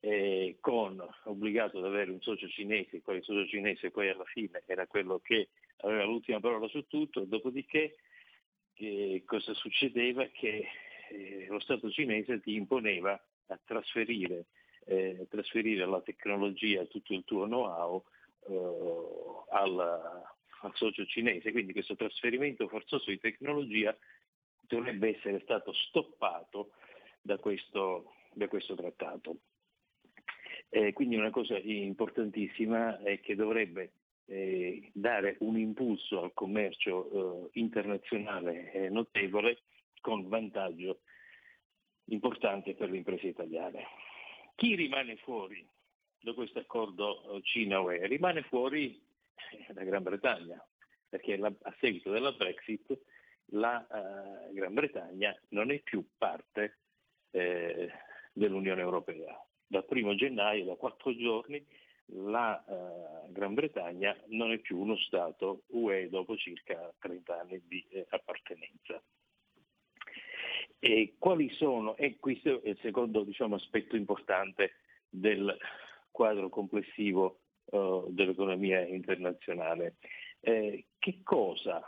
[0.00, 4.62] eh, con obbligato ad avere un socio cinese, poi il socio cinese poi alla fine
[4.66, 5.50] era quello che
[5.82, 7.96] aveva l'ultima parola su tutto, dopodiché
[8.74, 10.26] eh, cosa succedeva?
[10.26, 10.66] Che
[11.10, 13.12] eh, lo Stato cinese ti imponeva
[13.46, 14.46] a trasferire,
[14.90, 18.02] eh, trasferire la tecnologia, tutto il tuo know-how
[18.48, 19.78] eh, al,
[20.62, 23.96] al socio cinese, quindi questo trasferimento forzoso di tecnologia
[24.66, 26.72] dovrebbe essere stato stoppato
[27.22, 29.36] da questo, da questo trattato.
[30.68, 33.92] Eh, quindi una cosa importantissima è che dovrebbe
[34.26, 39.62] eh, dare un impulso al commercio eh, internazionale eh, notevole
[40.00, 41.00] con vantaggio
[42.06, 43.84] importante per le imprese italiane.
[44.60, 45.66] Chi rimane fuori
[46.20, 48.06] da questo accordo eh, Cina-UE?
[48.06, 49.02] Rimane fuori
[49.52, 50.62] eh, la Gran Bretagna,
[51.08, 52.94] perché la, a seguito della Brexit
[53.52, 56.76] la uh, Gran Bretagna non è più parte
[57.30, 57.90] eh,
[58.34, 59.34] dell'Unione Europea.
[59.66, 61.66] Dal primo gennaio, da quattro giorni,
[62.16, 67.82] la uh, Gran Bretagna non è più uno Stato UE dopo circa 30 anni di
[67.88, 69.02] eh, appartenenza.
[70.82, 74.76] E quali sono, e questo è il secondo diciamo, aspetto importante
[75.10, 75.54] del
[76.10, 79.96] quadro complessivo uh, dell'economia internazionale,
[80.40, 81.82] eh, che cosa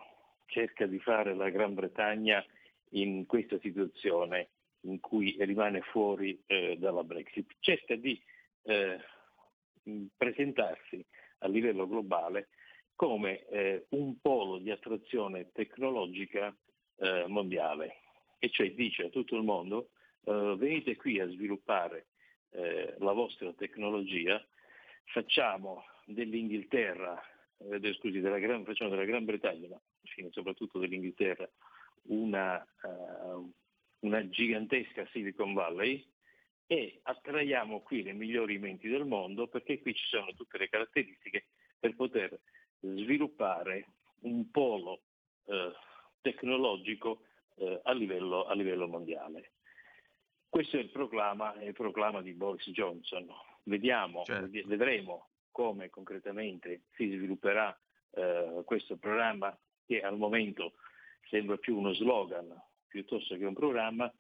[0.45, 2.45] cerca di fare la Gran Bretagna
[2.91, 7.51] in questa situazione in cui rimane fuori eh, dalla Brexit?
[7.61, 8.21] Cerca di
[8.65, 8.99] eh,
[10.15, 11.03] presentarsi
[11.39, 12.49] a livello globale
[12.95, 16.55] come eh, un polo di attrazione tecnologica
[16.97, 18.02] eh, mondiale
[18.45, 19.91] e cioè dice a tutto il mondo
[20.25, 22.07] eh, venite qui a sviluppare
[22.51, 24.45] eh, la vostra tecnologia,
[25.05, 27.23] facciamo dell'Inghilterra,
[27.59, 29.79] eh, scusi, della Gran, facciamo della Gran Bretagna, ma
[30.31, 31.49] soprattutto dell'Inghilterra,
[32.09, 33.53] una, uh,
[34.01, 36.05] una gigantesca Silicon Valley
[36.67, 41.47] e attraiamo qui le migliori menti del mondo perché qui ci sono tutte le caratteristiche
[41.79, 42.41] per poter
[42.81, 43.87] sviluppare
[44.23, 45.03] un polo
[45.45, 45.73] eh,
[46.21, 47.23] tecnologico
[47.63, 49.53] eh, a, livello, a, livello, mondiale.
[50.49, 53.27] Questo è il proclama, è il proclama di Boris Johnson.
[53.63, 54.51] Vediamo, certo.
[54.67, 57.79] vedremo come concretamente si svilupperà
[58.11, 59.57] eh, questo programma
[59.87, 60.75] che al momento
[61.29, 62.53] sembra più uno slogan
[62.89, 64.13] piuttosto che un programma,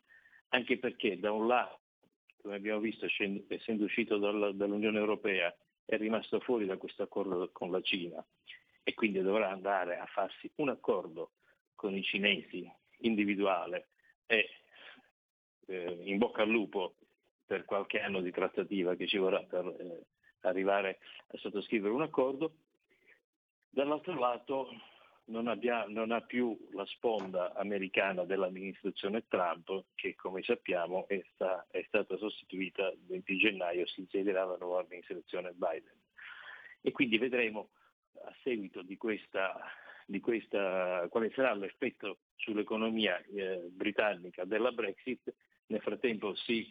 [0.48, 1.80] anche perché da un lato,
[2.40, 3.06] come abbiamo visto,
[3.48, 8.24] essendo uscito dall'Unione Europea, è rimasto fuori da questo accordo con la Cina
[8.82, 11.32] e quindi dovrà andare a farsi un accordo
[11.74, 12.70] con i cinesi
[13.02, 13.88] individuale
[14.26, 14.48] e
[15.66, 16.96] eh, in bocca al lupo
[17.44, 20.06] per qualche anno di trattativa che ci vorrà per eh,
[20.40, 20.98] arrivare
[21.28, 22.54] a sottoscrivere un accordo.
[23.68, 24.68] Dall'altro lato
[25.26, 31.66] non, abbia, non, ha più la sponda americana dell'amministrazione Trump che come sappiamo è, sta,
[31.70, 36.00] è stata sostituita il 20 gennaio, si insederà la nuova amministrazione Biden.
[36.80, 37.70] E quindi vedremo
[38.24, 39.60] a seguito di questa,
[40.12, 45.32] di questa quale sarà l'effetto sull'economia eh, britannica della Brexit.
[45.68, 46.70] Nel frattempo si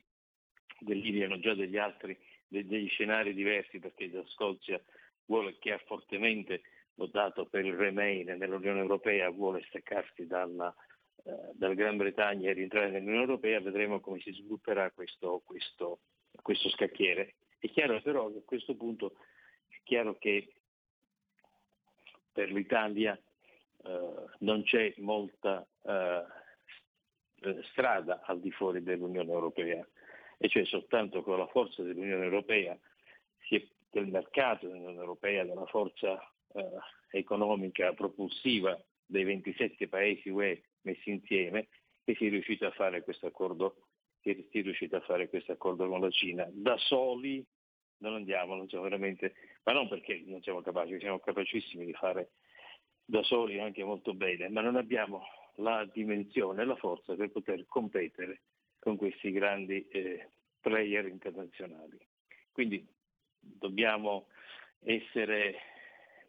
[0.80, 2.16] delineano già degli altri
[2.48, 4.80] degli scenari diversi perché la Scozia
[5.26, 6.62] vuole, che ha fortemente
[6.94, 10.72] votato per il Remain nell'Unione Europea, vuole staccarsi dalla,
[11.24, 16.02] eh, dalla Gran Bretagna e rientrare nell'Unione Europea, vedremo come si svilupperà questo, questo,
[16.44, 17.36] questo scacchiere.
[17.58, 19.16] È chiaro però che a questo punto
[19.68, 20.54] è chiaro che
[22.32, 23.20] per l'Italia
[23.84, 26.26] eh, non c'è molta eh,
[27.44, 29.88] eh strada al di fuori dell'Unione Europea
[30.38, 32.78] e cioè soltanto con la forza dell'Unione Europea,
[33.92, 36.20] del mercato dell'Unione Europea, della forza
[36.54, 36.70] eh,
[37.12, 41.68] economica propulsiva dei 27 paesi UE messi insieme,
[42.04, 43.88] che si è riuscito a fare questo accordo,
[44.22, 46.48] che si è riuscito a fare questo accordo con la Cina.
[46.50, 47.46] Da soli
[47.98, 52.32] non andiamo, non siamo veramente, ma non perché non siamo capaci, siamo capacissimi di fare
[53.12, 55.22] da soli anche molto bene, ma non abbiamo
[55.56, 58.40] la dimensione la forza per poter competere
[58.80, 60.30] con questi grandi eh,
[60.62, 62.00] player internazionali.
[62.54, 62.88] Quindi
[63.38, 64.28] dobbiamo
[64.80, 65.56] essere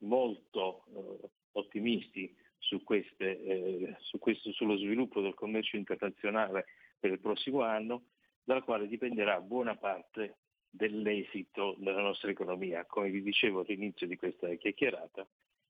[0.00, 6.66] molto eh, ottimisti su queste, eh, su questo, sullo sviluppo del commercio internazionale
[6.98, 8.06] per il prossimo anno,
[8.42, 12.84] dalla quale dipenderà buona parte dell'esito della nostra economia.
[12.86, 15.24] Come vi dicevo all'inizio di questa chiacchierata,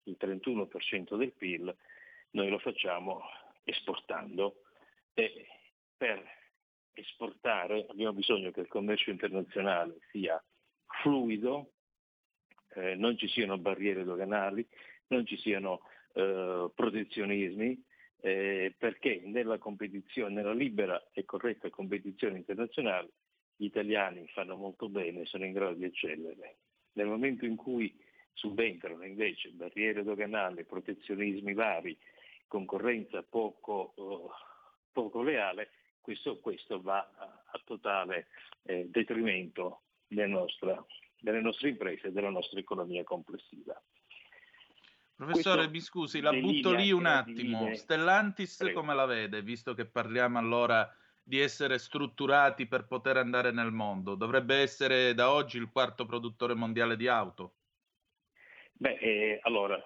[0.05, 1.75] il 31% del PIL
[2.31, 3.23] noi lo facciamo
[3.65, 4.63] esportando
[5.15, 5.47] e
[5.97, 6.23] per
[6.95, 10.43] esportare abbiamo bisogno che il commercio internazionale sia
[11.03, 11.73] fluido,
[12.75, 14.67] eh, non ci siano barriere doganali,
[15.09, 15.83] non ci siano
[16.15, 17.83] eh, protezionismi,
[18.21, 23.11] eh, perché nella competizione, nella libera e corretta competizione internazionale
[23.57, 26.59] gli italiani fanno molto bene, sono in grado di eccellere.
[26.93, 27.95] Nel momento in cui
[28.33, 31.97] subentrano invece barriere doganali, protezionismi vari,
[32.47, 34.31] concorrenza poco, uh,
[34.93, 35.71] poco leale,
[36.01, 38.29] questo, questo va a, a totale
[38.65, 40.85] eh, detrimento delle nostre,
[41.19, 43.81] delle nostre imprese e della nostra economia complessiva.
[45.15, 47.73] Professore, Questo mi scusi, la butto lì un attimo.
[47.75, 48.81] Stellantis Prego.
[48.81, 54.17] come la vede, visto che parliamo allora di essere strutturati per poter andare nel mondo?
[54.17, 57.55] Dovrebbe essere da oggi il quarto produttore mondiale di auto.
[58.83, 59.81] Beh, eh, allora,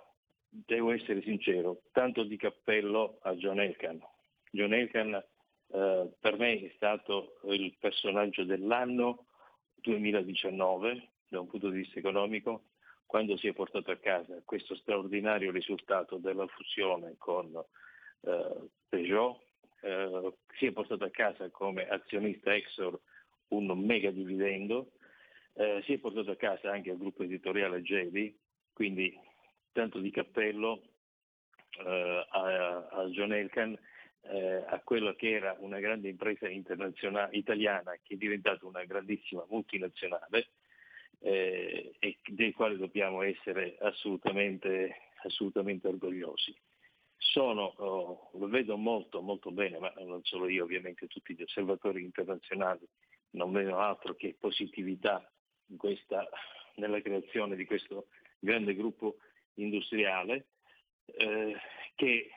[0.49, 4.01] devo essere sincero, tanto di cappello a John Elkan.
[4.51, 9.27] John Elkan eh, per me è stato il personaggio dell'anno
[9.75, 12.69] 2019 da un punto di vista economico
[13.05, 19.39] quando si è portato a casa questo straordinario risultato della fusione con eh, Peugeot,
[19.83, 22.99] eh, si è portato a casa come azionista Exor
[23.49, 24.93] un mega dividendo,
[25.53, 28.35] eh, si è portato a casa anche il gruppo editoriale Gevi,
[28.77, 29.19] quindi
[29.73, 30.83] tanto di cappello
[31.83, 33.75] eh, a, a John Elkan,
[34.21, 40.49] eh, a quella che era una grande impresa italiana che è diventata una grandissima multinazionale
[41.21, 46.55] eh, e del quale dobbiamo essere assolutamente, assolutamente orgogliosi.
[47.17, 52.03] Sono, oh, lo vedo molto molto bene, ma non solo io, ovviamente tutti gli osservatori
[52.03, 52.87] internazionali
[53.31, 55.27] non vedono altro che positività
[55.79, 56.29] questa,
[56.75, 58.09] nella creazione di questo
[58.39, 59.17] grande gruppo
[59.55, 60.47] industriale
[61.07, 61.57] eh,
[61.95, 62.31] che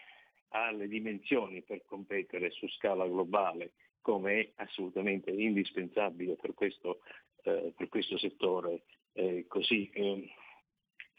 [0.50, 7.02] ha le dimensioni per competere su scala globale come è assolutamente indispensabile per questo,
[7.43, 8.84] eh, per questo settore
[9.14, 10.30] eh, così eh,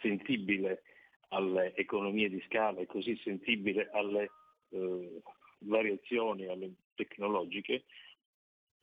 [0.01, 0.83] sensibile
[1.29, 4.31] alle economie di scala e così sensibile alle
[4.71, 5.23] eh,
[5.59, 7.85] variazioni alle tecnologiche.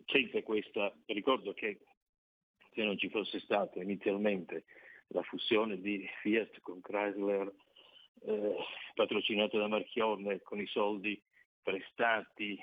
[0.05, 1.79] Senza questa, ricordo che
[2.73, 4.63] se non ci fosse stata inizialmente
[5.09, 7.51] la fusione di Fiat con Chrysler
[8.21, 8.55] eh,
[8.95, 11.21] patrocinata da Marchionne con i soldi
[11.61, 12.57] prestati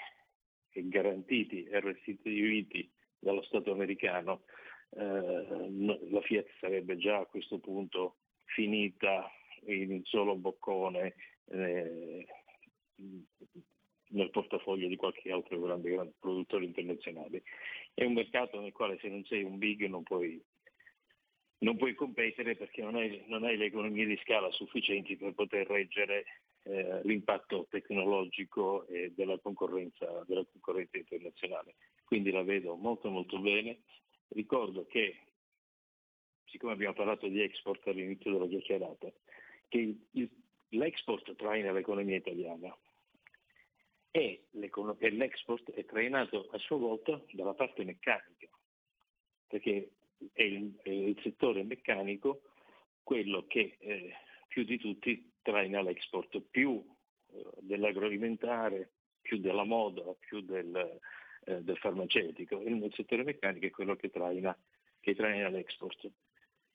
[0.70, 4.42] e garantiti e restituiti dallo Stato americano,
[4.90, 9.30] eh, la Fiat sarebbe già a questo punto finita
[9.66, 11.14] in un solo boccone
[11.50, 12.26] eh,
[14.08, 17.42] nel portafoglio di qualche altro grande, grande produttore internazionale.
[17.92, 20.42] È un mercato nel quale se non sei un big non puoi,
[21.58, 25.66] non puoi competere perché non hai, non hai, le economie di scala sufficienti per poter
[25.66, 26.24] reggere
[26.64, 31.76] eh, l'impatto tecnologico e della concorrenza, della concorrenza internazionale.
[32.04, 33.80] Quindi la vedo molto molto bene.
[34.28, 35.16] Ricordo che,
[36.46, 39.12] siccome abbiamo parlato di export all'inizio della chiacchierata,
[39.68, 40.30] che il,
[40.70, 42.76] l'export traina l'economia italiana
[44.10, 48.48] e, e l'export è trainato a sua volta dalla parte meccanica,
[49.46, 49.90] perché
[50.32, 52.42] è il, è il settore meccanico
[53.02, 54.14] quello che eh,
[54.48, 56.82] più di tutti traina l'export, più
[57.32, 61.00] eh, dell'agroalimentare, più della moda, più del,
[61.44, 62.60] eh, del farmaceutico.
[62.60, 64.56] Il settore meccanico è quello che traina,
[65.00, 66.10] che traina l'export.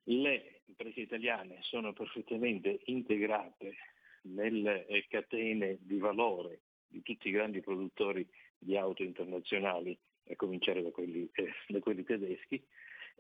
[0.04, 3.76] Le imprese italiane sono perfettamente integrate
[4.24, 8.28] nelle catene di valore di tutti i grandi produttori
[8.58, 9.98] di auto internazionali,
[10.30, 12.64] a cominciare da quelli, eh, da quelli tedeschi,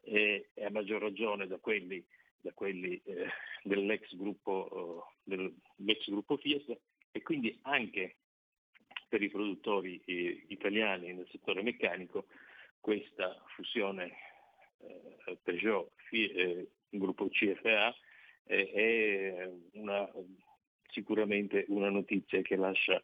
[0.03, 2.03] e a maggior ragione da quelli,
[2.39, 3.27] da quelli eh,
[3.63, 5.53] dell'ex, gruppo, eh,
[6.05, 6.79] gruppo Fiat
[7.11, 8.17] e quindi anche
[9.07, 12.27] per i produttori eh, italiani nel settore meccanico
[12.79, 14.13] questa fusione
[14.79, 17.95] eh, Peugeot eh, gruppo CFA
[18.45, 20.09] è una,
[20.89, 22.99] sicuramente una notizia che lascia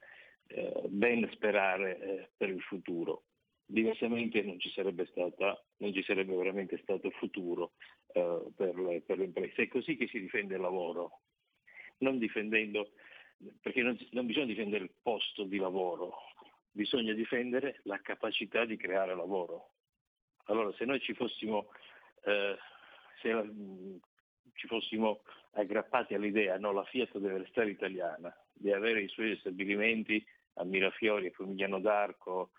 [0.88, 3.26] ben sperare per il futuro
[3.66, 7.74] diversamente non ci sarebbe, stata, non ci sarebbe veramente stato futuro
[8.14, 9.64] eh, per, le, per, le, imprese.
[9.64, 11.22] È così che si difende il lavoro,
[12.00, 12.92] non difendendo,
[13.62, 16.14] perché non, non, bisogna difendere il posto di lavoro,
[16.72, 19.72] bisogna difendere la capacità di creare lavoro.
[20.46, 21.70] Allora se noi ci fossimo,
[22.24, 22.56] eh,
[23.22, 23.44] se la,
[24.54, 25.22] ci fossimo
[25.54, 30.24] aggrappati all'idea no, la Fiat deve restare italiana, di avere i suoi stabilimenti
[30.58, 32.52] a Mirafiori, a Pomigliano d'Arco,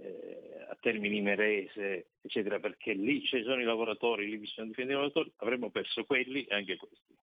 [0.00, 5.00] eh, a Termini Merese, eccetera, perché lì ci sono i lavoratori, lì bisogna difendere i
[5.02, 7.16] lavoratori, avremmo perso quelli e anche questi.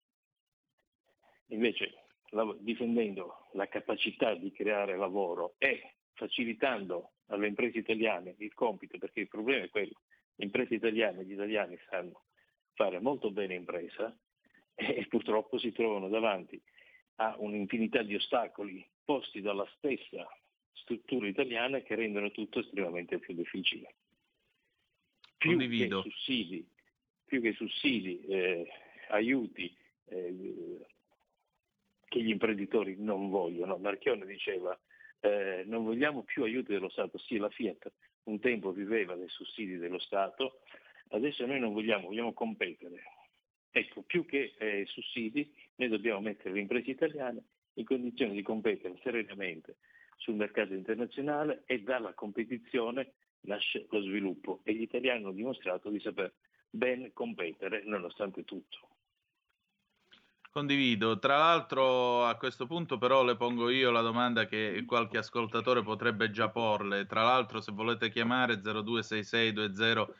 [1.48, 1.94] Invece,
[2.58, 9.28] difendendo la capacità di creare lavoro e facilitando alle imprese italiane il compito, perché il
[9.28, 10.00] problema è quello,
[10.36, 12.24] le imprese italiane, gli italiani sanno
[12.74, 14.16] fare molto bene impresa
[14.74, 16.60] e, e purtroppo si trovano davanti
[17.16, 20.26] a un'infinità di ostacoli posti dalla stessa
[20.74, 23.94] strutture italiane che rendono tutto estremamente più difficile.
[25.36, 26.02] Più Condivido.
[26.02, 26.68] che sussidi,
[27.24, 28.66] più che sussidi eh,
[29.08, 29.74] aiuti
[30.06, 30.86] eh,
[32.06, 33.76] che gli imprenditori non vogliono.
[33.76, 34.78] Marchione diceva
[35.20, 37.90] eh, non vogliamo più aiuti dello Stato, sì la Fiat
[38.24, 40.60] un tempo viveva dei sussidi dello Stato,
[41.08, 43.02] adesso noi non vogliamo, vogliamo competere.
[43.70, 47.42] Ecco, più che eh, sussidi, noi dobbiamo mettere le imprese italiane
[47.74, 49.76] in condizione di competere serenamente
[50.24, 53.12] sul mercato internazionale e dalla competizione
[53.42, 56.32] nasce lo sviluppo e gli italiani hanno dimostrato di saper
[56.70, 58.88] ben competere nonostante tutto.
[60.50, 61.18] Condivido.
[61.18, 66.30] Tra l'altro a questo punto però le pongo io la domanda che qualche ascoltatore potrebbe
[66.30, 67.04] già porle.
[67.04, 70.12] Tra l'altro se volete chiamare 026620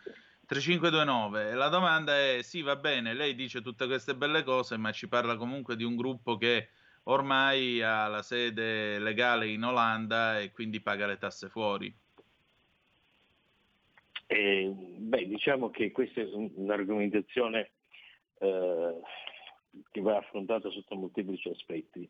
[0.45, 1.55] 3529.
[1.55, 5.37] La domanda è sì, va bene, lei dice tutte queste belle cose, ma ci parla
[5.37, 6.69] comunque di un gruppo che
[7.05, 11.93] ormai ha la sede legale in Olanda e quindi paga le tasse fuori.
[14.27, 17.71] E, beh, diciamo che questa è un- un'argomentazione
[18.39, 19.01] eh,
[19.91, 22.09] che va affrontata sotto molteplici aspetti.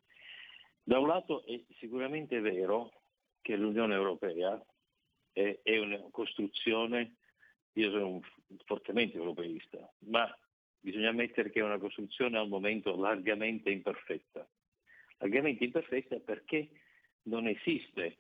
[0.83, 2.93] Da un lato è sicuramente vero
[3.41, 4.63] che l'Unione Europea
[5.33, 7.17] è, è una costruzione,
[7.73, 8.21] io sono un-
[8.65, 10.35] fortemente europeista, ma
[10.81, 14.47] bisogna ammettere che è una costruzione al momento largamente imperfetta.
[15.25, 16.69] Largamente imperfetta perché
[17.23, 18.19] non esiste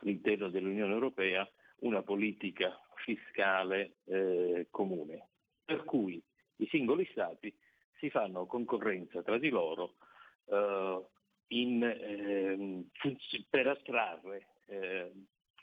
[0.00, 1.48] all'interno dell'Unione Europea
[1.80, 5.30] una politica fiscale eh, comune,
[5.64, 6.22] per cui
[6.58, 7.52] i singoli Stati
[7.98, 9.96] si fanno concorrenza tra di loro
[10.44, 11.06] eh,
[11.48, 15.10] in, funz- per attrarre eh,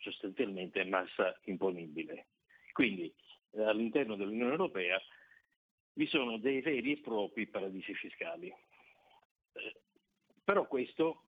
[0.02, 2.28] sostanzialmente massa imponibile.
[2.74, 3.14] Quindi
[3.52, 5.00] eh, all'interno dell'Unione Europea
[5.94, 8.54] vi sono dei veri e propri paradisi fiscali.
[10.44, 11.24] Però questo,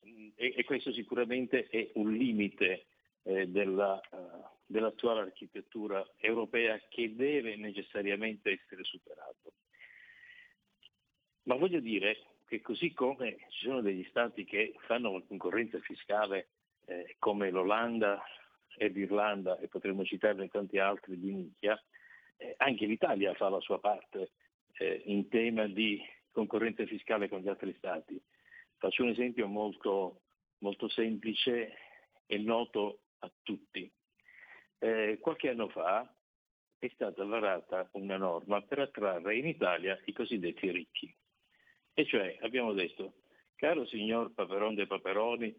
[0.00, 2.86] e, e questo sicuramente è un limite
[3.22, 4.16] eh, della, eh,
[4.66, 9.52] dell'attuale architettura europea che deve necessariamente essere superato.
[11.44, 16.48] Ma voglio dire che così come ci sono degli stati che fanno una concorrenza fiscale
[16.86, 18.22] eh, come l'Olanda
[18.76, 21.80] e l'Irlanda e potremmo citarne tanti altri di nicchia,
[22.36, 24.32] eh, anche l'Italia fa la sua parte
[24.78, 26.00] eh, in tema di
[26.32, 28.20] concorrenza fiscale con gli altri stati.
[28.78, 30.22] Faccio un esempio molto,
[30.58, 31.72] molto semplice
[32.26, 33.90] e noto a tutti.
[34.78, 36.12] Eh, qualche anno fa
[36.78, 41.14] è stata varata una norma per attrarre in Italia i cosiddetti ricchi.
[41.94, 43.14] E cioè abbiamo detto,
[43.54, 45.54] caro signor Paperon de Paperoni,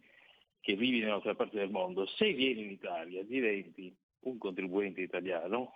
[0.59, 5.73] che vivi nell'altra parte del mondo, se vieni in Italia diventi un contribuente italiano,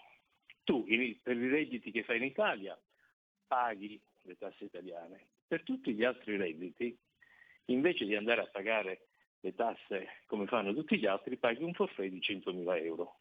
[0.63, 2.77] tu per i redditi che fai in Italia
[3.47, 5.27] paghi le tasse italiane.
[5.47, 6.97] Per tutti gli altri redditi,
[7.65, 9.07] invece di andare a pagare
[9.39, 13.19] le tasse come fanno tutti gli altri, paghi un forfait di 100.000 euro.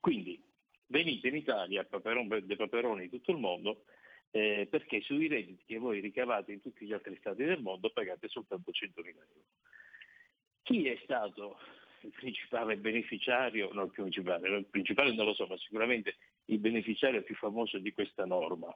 [0.00, 0.42] Quindi
[0.86, 3.84] venite in Italia, Paperon de Paperoni di tutto il mondo,
[4.30, 8.28] eh, perché sui redditi che voi ricavate in tutti gli altri stati del mondo pagate
[8.28, 9.44] soltanto 100.000 euro.
[10.62, 11.58] Chi è stato
[12.00, 16.16] il principale beneficiario, no il principale, il principale non lo so, ma sicuramente
[16.46, 18.74] il beneficiario più famoso di questa norma?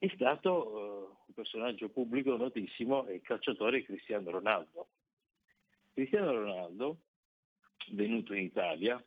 [0.00, 4.88] È stato eh, un personaggio pubblico notissimo, il calciatore Cristiano Ronaldo.
[5.92, 7.00] Cristiano Ronaldo,
[7.90, 9.04] venuto in Italia,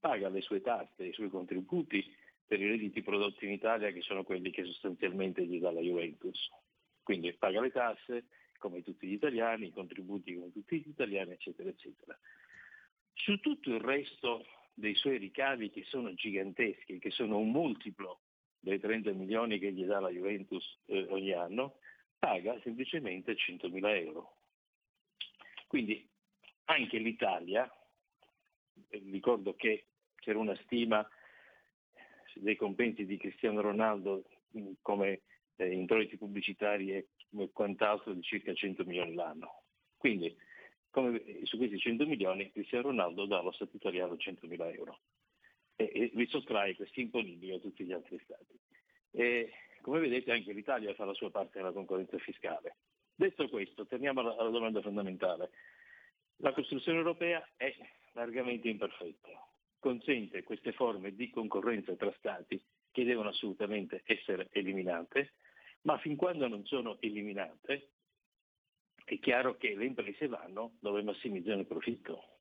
[0.00, 2.02] paga le sue tasse, i suoi contributi
[2.46, 6.48] per i redditi prodotti in Italia, che sono quelli che sostanzialmente gli dà la Juventus.
[7.02, 8.24] Quindi paga le tasse
[8.56, 12.18] come tutti gli italiani, i contributi come tutti gli italiani, eccetera, eccetera.
[13.12, 18.21] Su tutto il resto dei suoi ricavi, che sono giganteschi, che sono un multiplo
[18.62, 21.78] dei 30 milioni che gli dà la Juventus eh, ogni anno,
[22.16, 24.36] paga semplicemente 100.000 euro.
[25.66, 26.08] Quindi
[26.66, 27.68] anche l'Italia,
[28.88, 29.86] eh, ricordo che
[30.16, 31.06] c'era una stima
[32.34, 35.22] dei compensi di Cristiano Ronaldo mh, come
[35.56, 37.08] eh, introiti pubblicitari e
[37.52, 39.64] quant'altro di circa 100 milioni l'anno.
[39.96, 40.34] Quindi
[40.90, 45.00] come, su questi 100 milioni Cristiano Ronaldo dà allo Stato italiano 100 mila euro
[45.90, 48.58] e, e vi sottrae questi imponibili a tutti gli altri Stati.
[49.10, 52.76] E, come vedete anche l'Italia fa la sua parte nella concorrenza fiscale.
[53.14, 55.50] Detto questo, torniamo alla, alla domanda fondamentale.
[56.36, 57.74] La costruzione europea è
[58.12, 59.30] largamente imperfetta,
[59.78, 65.34] consente queste forme di concorrenza tra Stati che devono assolutamente essere eliminate,
[65.82, 67.90] ma fin quando non sono eliminate
[69.04, 72.38] è chiaro che le imprese vanno dove massimizzano il profitto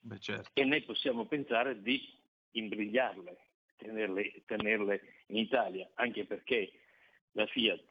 [0.00, 0.50] Beh, certo.
[0.54, 2.00] e noi possiamo pensare di
[2.52, 3.36] imbrigliarle,
[3.76, 6.72] tenerle, tenerle in Italia, anche perché
[7.32, 7.84] la Fiat,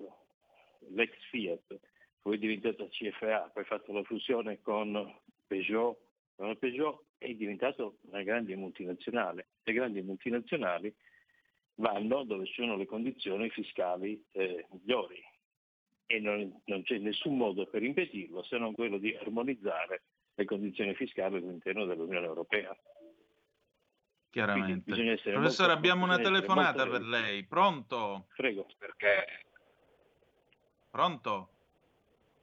[0.90, 1.80] l'ex Fiat,
[2.22, 5.16] poi è diventata CFA, poi ha fatto la fusione con
[5.48, 5.98] Peugeot,
[6.36, 9.48] con Peugeot è diventata una grande multinazionale.
[9.64, 10.94] Le grandi multinazionali
[11.76, 15.24] vanno dove ci sono le condizioni fiscali eh, migliori
[16.06, 20.04] e non, non c'è nessun modo per impedirlo se non quello di armonizzare
[20.36, 22.76] le condizioni fiscali all'interno dell'Unione Europea.
[24.38, 24.94] Chiaramente.
[25.32, 27.44] Professore, abbiamo una telefonata per lei.
[27.46, 28.28] Pronto?
[28.36, 28.68] Prego.
[28.78, 29.26] Perché?
[30.92, 31.50] Pronto?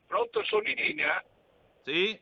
[0.08, 1.22] Pronto, sono in linea?
[1.84, 2.20] Sì?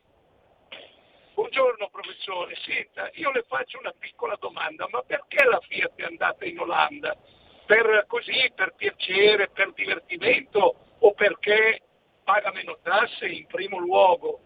[1.32, 6.44] Buongiorno professore, senta, io le faccio una piccola domanda, ma perché la Fiat è andata
[6.44, 7.16] in Olanda?
[7.64, 11.80] Per così, per piacere, per divertimento o perché
[12.22, 14.40] paga meno tasse in primo luogo?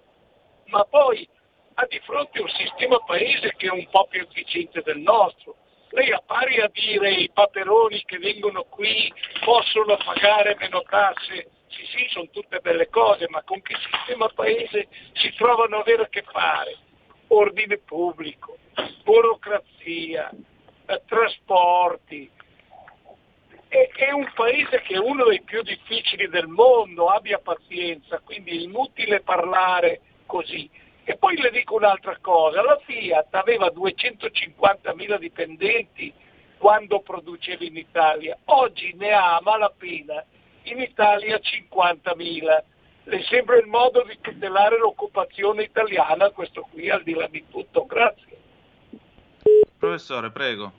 [0.66, 1.29] Ma poi
[1.79, 5.57] ha di fronte un sistema paese che è un po' più efficiente del nostro.
[5.91, 9.12] Lei a pari a dire i paperoni che vengono qui
[9.45, 14.89] possono pagare meno tasse, sì sì, sono tutte belle cose, ma con che sistema paese
[15.12, 16.77] si trovano a avere a che fare?
[17.29, 18.57] Ordine pubblico,
[19.05, 20.31] burocrazia,
[20.87, 22.31] eh, trasporti.
[23.68, 28.61] È un paese che è uno dei più difficili del mondo, abbia pazienza, quindi è
[28.62, 30.70] inutile parlare così.
[31.09, 36.13] E poi le dico un'altra cosa, la Fiat aveva 250.000 dipendenti
[36.59, 40.25] quando produceva in Italia, oggi ne ha a malapena
[40.65, 42.63] in Italia 50.000.
[43.05, 47.87] Le sembra il modo di tutelare l'occupazione italiana, questo qui al di là di tutto,
[47.87, 48.37] grazie.
[49.79, 50.73] Professore, prego.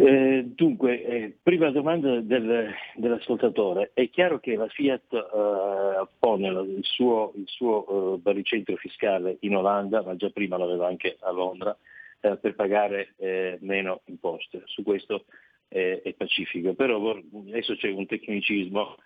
[0.00, 3.90] Eh, dunque, eh, prima domanda del- dell'ascoltatore.
[3.94, 9.38] È chiaro che la Fiat eh, pone la- il suo, il suo, eh, baricentro fiscale
[9.40, 11.76] in Olanda, ma già prima l'aveva anche a Londra,
[12.20, 13.14] eh, per pagare
[13.60, 14.62] meno imposte.
[14.66, 15.24] Su questo
[15.68, 16.74] è pacifico.
[16.74, 17.16] Però
[17.48, 18.96] adesso c'è un tecnicismo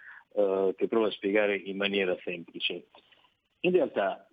[0.77, 2.89] che provo a spiegare in maniera semplice.
[3.61, 4.29] In realtà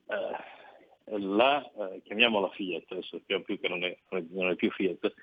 [1.05, 1.71] la,
[2.03, 3.97] chiamiamola Fiat, adesso sappiamo più che non è,
[4.31, 5.13] non è più Fiat,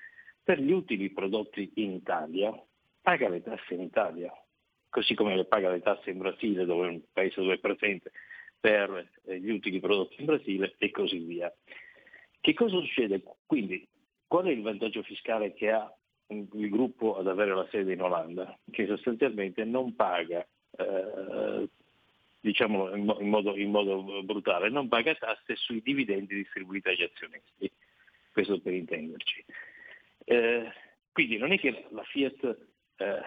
[0.47, 2.57] per gli utili prodotti in Italia
[3.01, 4.31] paga le tasse in Italia,
[4.87, 8.13] così come le paga le tasse in Brasile, dove è un paese dove è presente,
[8.57, 11.53] per eh, gli utili prodotti in Brasile e così via.
[12.39, 13.21] Che cosa succede?
[13.45, 13.85] Quindi,
[14.25, 15.93] qual è il vantaggio fiscale che ha
[16.27, 18.57] il gruppo ad avere la sede in Olanda?
[18.71, 21.69] Che sostanzialmente non paga, eh,
[22.39, 27.03] diciamolo in, mo- in modo, in modo brutale, non paga tasse sui dividendi distribuiti agli
[27.03, 27.69] azionisti.
[28.31, 29.43] Questo per intenderci.
[30.29, 30.69] Eh,
[31.13, 32.57] quindi non è che la Fiat
[32.97, 33.19] eh,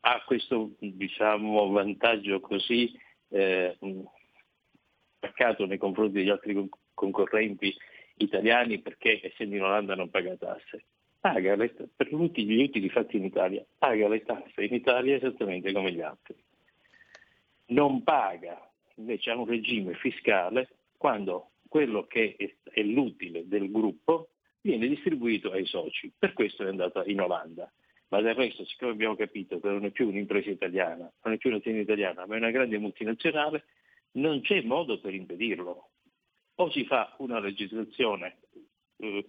[0.00, 2.98] ha questo diciamo, vantaggio così
[3.28, 3.76] eh,
[5.20, 7.76] marcato nei confronti degli altri con- concorrenti
[8.16, 10.86] italiani perché essendo in Olanda non paga tasse.
[11.20, 15.72] Paga le, per tutti gli utili fatti in Italia, paga le tasse in Italia esattamente
[15.72, 16.34] come gli altri.
[17.66, 18.66] Non paga,
[18.96, 24.30] invece ha un regime fiscale quando quello che è, è l'utile del gruppo
[24.64, 26.10] viene distribuito ai soci.
[26.18, 27.70] Per questo è andata in Olanda.
[28.08, 31.50] Ma del resto, siccome abbiamo capito che non è più un'impresa italiana, non è più
[31.50, 33.64] un'azienda italiana, ma è una grande multinazionale,
[34.12, 35.90] non c'è modo per impedirlo.
[36.56, 38.38] O si fa una legislazione
[38.98, 39.26] eh,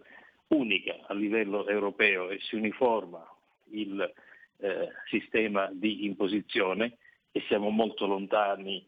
[0.47, 3.25] unica a livello europeo e si uniforma
[3.71, 4.13] il
[4.57, 6.97] eh, sistema di imposizione
[7.31, 8.87] e siamo molto lontani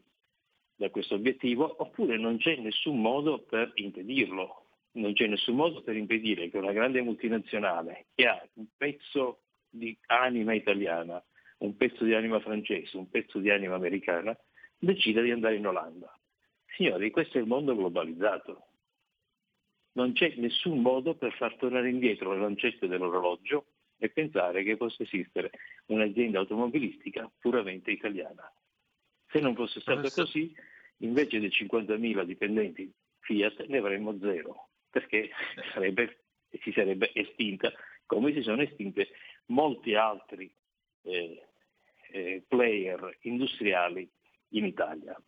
[0.76, 4.67] da questo obiettivo, oppure non c'è nessun modo per impedirlo.
[4.92, 9.96] Non c'è nessun modo per impedire che una grande multinazionale che ha un pezzo di
[10.06, 11.22] anima italiana,
[11.58, 14.36] un pezzo di anima francese, un pezzo di anima americana,
[14.78, 16.12] decida di andare in Olanda.
[16.76, 18.66] Signori, questo è il mondo globalizzato.
[19.92, 23.66] Non c'è nessun modo per far tornare indietro le lancette dell'orologio
[23.98, 25.50] e pensare che possa esistere
[25.86, 28.50] un'azienda automobilistica puramente italiana.
[29.26, 30.54] Se non fosse stato così,
[30.98, 35.30] invece dei 50.000 dipendenti Fiat ne avremmo zero, perché
[35.72, 36.18] sarebbe-
[36.62, 37.72] si sarebbe estinta,
[38.06, 39.08] come si sono estinte
[39.46, 40.52] molti altri
[41.02, 41.42] eh,
[42.10, 44.08] eh, player industriali
[44.50, 45.20] in Italia.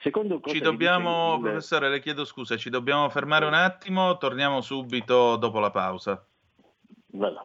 [0.00, 4.60] Secondo cosa Ci dobbiamo, il- professore, le chiedo scusa, ci dobbiamo fermare un attimo, torniamo
[4.60, 6.24] subito dopo la pausa.
[7.08, 7.44] Vada.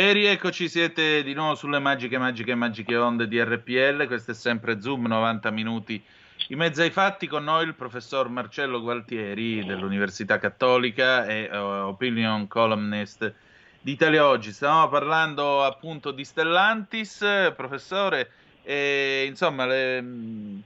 [0.00, 4.06] E rieccoci, siete di nuovo sulle magiche, magiche, magiche onde di RPL.
[4.06, 6.02] Questo è sempre Zoom, 90 minuti
[6.48, 7.26] in mezzo ai fatti.
[7.26, 13.30] Con noi il professor Marcello Gualtieri dell'Università Cattolica e uh, opinion columnist
[13.78, 14.52] di Italia Oggi.
[14.52, 18.30] Stavamo parlando appunto di Stellantis, professore,
[18.62, 20.02] e insomma, le,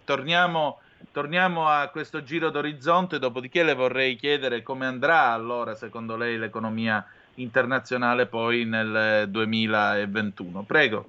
[0.04, 0.78] torniamo,
[1.10, 3.18] torniamo a questo giro d'orizzonte.
[3.18, 7.04] Dopodiché le vorrei chiedere come andrà allora, secondo lei, l'economia
[7.36, 10.62] internazionale poi nel 2021.
[10.64, 11.08] Prego.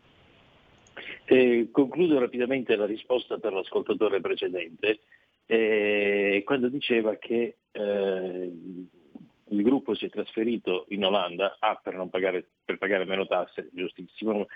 [1.25, 4.99] Eh, concludo rapidamente la risposta per l'ascoltatore precedente,
[5.47, 8.51] eh, quando diceva che eh,
[9.49, 13.69] il gruppo si è trasferito in Olanda ah, per, non pagare, per pagare meno tasse,
[13.73, 14.47] giustissimo.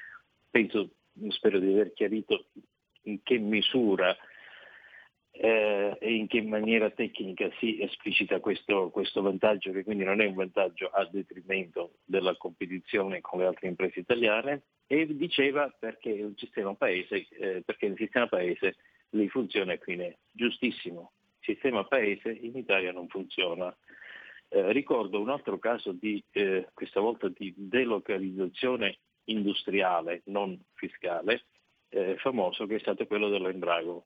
[0.50, 0.90] Penso,
[1.30, 2.46] spero di aver chiarito
[3.04, 4.16] in che misura
[5.32, 10.26] eh, e in che maniera tecnica si esplicita questo, questo, vantaggio, che quindi non è
[10.26, 16.34] un vantaggio a detrimento della competizione con le altre imprese italiane, e diceva perché il
[16.36, 18.76] sistema paese, eh, perché il sistema paese
[19.12, 21.12] lì funziona e qui ne giustissimo.
[21.40, 23.76] Il sistema paese in Italia non funziona.
[24.50, 31.46] Eh, ricordo un altro caso di, eh, questa volta di delocalizzazione industriale, non fiscale,
[31.90, 34.06] eh, famoso che è stato quello dell'Embrago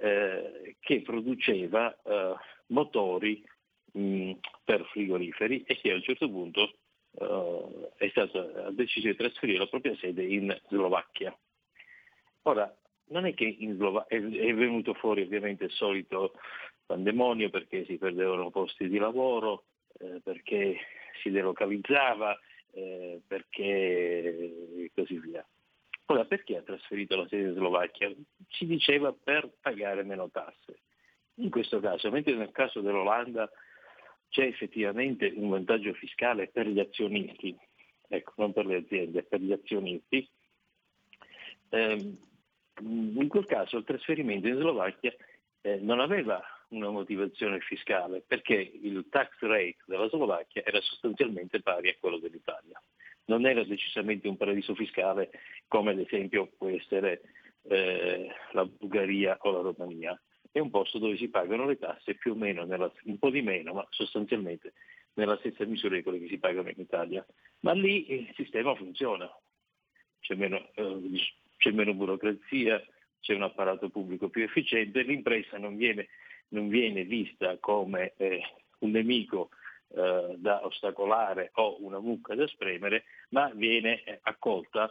[0.00, 2.34] eh, che produceva eh,
[2.68, 3.44] motori
[3.92, 4.32] mh,
[4.64, 6.78] per frigoriferi e che a un certo punto
[7.18, 11.36] eh, è stato, ha deciso di trasferire la propria sede in Slovacchia.
[12.42, 12.74] Ora,
[13.08, 16.32] non è che in Slova- è, venuto fuori ovviamente il solito
[16.86, 19.64] pandemonio perché si perdevano posti di lavoro,
[19.98, 20.76] eh, perché
[21.20, 22.38] si delocalizzava,
[22.72, 25.46] eh, perché così via.
[26.10, 28.12] Ora, perché ha trasferito la sede in Slovacchia?
[28.48, 30.80] Si diceva per pagare meno tasse.
[31.34, 33.48] In questo caso, mentre nel caso dell'Olanda
[34.28, 37.56] c'è effettivamente un vantaggio fiscale per gli azionisti,
[38.08, 40.28] ecco, non per le aziende, per gli azionisti,
[41.68, 42.18] ehm,
[42.80, 45.14] in quel caso il trasferimento in Slovacchia
[45.60, 51.88] eh, non aveva una motivazione fiscale perché il tax rate della Slovacchia era sostanzialmente pari
[51.88, 52.82] a quello dell'Italia
[53.26, 55.30] non era decisamente un paradiso fiscale
[55.68, 57.22] come ad esempio può essere
[57.62, 60.20] eh, la Bulgaria o la Romania.
[60.52, 63.42] È un posto dove si pagano le tasse più o meno, nella, un po' di
[63.42, 64.72] meno, ma sostanzialmente
[65.14, 67.24] nella stessa misura di quelle che si pagano in Italia.
[67.60, 69.30] Ma lì il sistema funziona,
[70.20, 71.20] c'è meno, eh,
[71.56, 72.82] c'è meno burocrazia,
[73.20, 76.08] c'è un apparato pubblico più efficiente, l'impresa non viene,
[76.48, 78.42] non viene vista come eh,
[78.80, 79.50] un nemico
[79.92, 84.88] eh, da ostacolare o una mucca da spremere, ma viene eh, accolta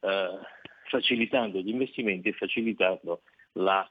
[0.00, 0.38] eh,
[0.88, 3.22] facilitando gli investimenti e facilitando
[3.52, 3.90] la,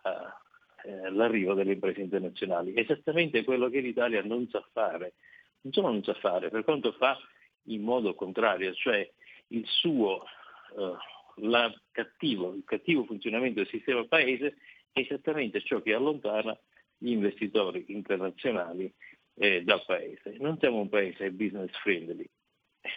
[0.84, 2.76] eh, eh, l'arrivo delle imprese internazionali.
[2.76, 5.14] Esattamente quello che l'Italia non sa fare,
[5.62, 7.18] non solo non sa fare, per quanto fa
[7.66, 9.09] in modo contrario, cioè
[9.47, 10.24] il suo
[11.91, 14.57] cattivo, il cattivo funzionamento del sistema paese
[14.91, 16.57] è esattamente ciò che allontana
[16.97, 18.93] gli investitori internazionali
[19.36, 20.36] eh, dal paese.
[20.40, 22.28] Non siamo un paese business friendly.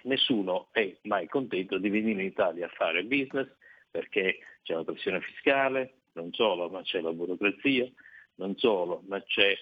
[0.04, 3.48] Nessuno è mai contento di venire in Italia a fare business
[3.90, 7.88] perché c'è la pressione fiscale, non solo, ma c'è la burocrazia,
[8.36, 9.54] non solo, ma c'è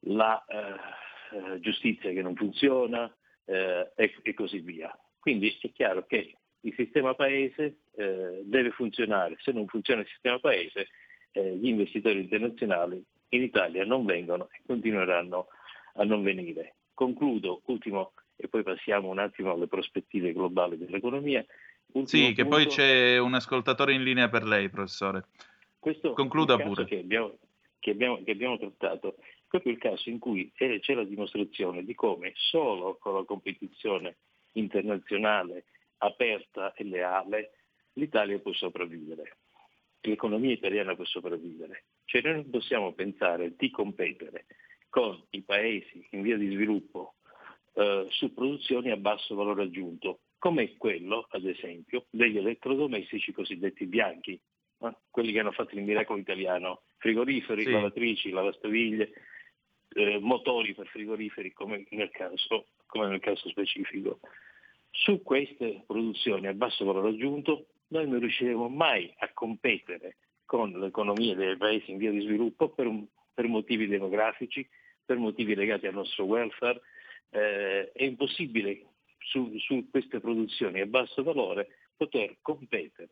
[0.00, 3.10] la eh, eh giustizia che non funziona
[3.44, 4.96] eh, e, e, così via.
[5.18, 9.36] Quindi è chiaro che il sistema paese eh, deve funzionare.
[9.38, 10.88] Se non funziona il sistema paese,
[11.32, 15.48] eh, gli investitori internazionali in Italia non vengono e continueranno
[15.96, 16.76] a non venire.
[16.94, 21.44] Concludo, ultimo, e poi passiamo un attimo alle prospettive globali dell'economia.
[21.92, 25.26] Ultimo sì, punto, che poi c'è un ascoltatore in linea per lei, professore.
[25.78, 26.84] Questo Concluda pure.
[26.84, 27.38] Che abbiamo,
[27.78, 31.94] che, abbiamo, che abbiamo trattato è proprio il caso in cui c'è la dimostrazione di
[31.94, 34.16] come solo con la competizione
[34.52, 35.66] internazionale
[35.98, 37.52] aperta e leale
[37.94, 39.36] l'Italia può sopravvivere,
[40.00, 41.84] l'economia italiana può sopravvivere.
[42.04, 44.46] Cioè noi non possiamo pensare di competere
[44.88, 47.14] con i paesi in via di sviluppo
[47.74, 54.40] eh, su produzioni a basso valore aggiunto, come quello, ad esempio, degli elettrodomestici cosiddetti bianchi,
[54.80, 54.96] eh?
[55.10, 57.70] quelli che hanno fatto il miracolo italiano, frigoriferi, sì.
[57.70, 59.12] lavatrici, lavastoviglie,
[59.94, 64.20] eh, motori per frigoriferi, come nel, caso, come nel caso specifico.
[64.90, 71.34] Su queste produzioni a basso valore aggiunto noi non riusciremo mai a competere con l'economia
[71.34, 73.04] dei paesi in via di sviluppo per, un,
[73.36, 74.66] per motivi demografici,
[75.04, 76.80] per motivi legati al nostro welfare,
[77.28, 78.86] eh, è impossibile
[79.18, 83.10] su, su, queste produzioni a basso valore poter competere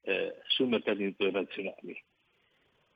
[0.00, 2.02] eh, sui mercati internazionali.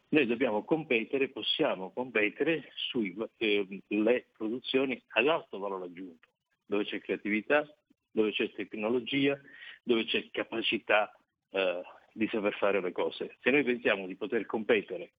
[0.08, 6.28] Noi dobbiamo competere, possiamo competere sulle eh, produzioni ad alto valore aggiunto,
[6.64, 7.68] dove c'è creatività,
[8.10, 9.38] dove c'è tecnologia,
[9.82, 11.14] dove c'è capacità
[11.50, 11.82] eh,
[12.14, 13.36] di saper fare le cose.
[13.42, 15.12] Se noi pensiamo di poter competere,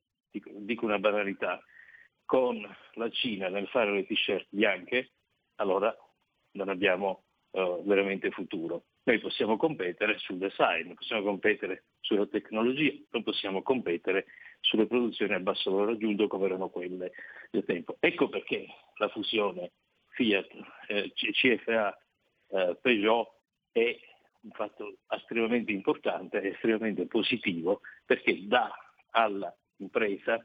[0.44, 1.62] dico, una banalità,
[2.26, 2.60] con
[2.94, 5.12] la Cina nel fare le t-shirt bianche,
[5.56, 5.96] allora
[6.52, 8.86] non abbiamo eh, veramente futuro.
[9.04, 14.26] Noi possiamo competere sul design, possiamo competere sulla tecnologia, non possiamo competere
[14.62, 17.12] sulle produzioni a basso valore aggiunto come erano quelle
[17.52, 17.98] del tempo.
[18.00, 18.66] Ecco perché
[18.98, 19.72] la fusione
[20.10, 20.48] Fiat,
[20.88, 21.98] eh, CFA,
[22.48, 23.32] eh, Peugeot
[23.72, 24.00] è
[24.42, 28.72] un fatto estremamente importante estremamente positivo perché dà
[29.78, 30.42] all'impresa,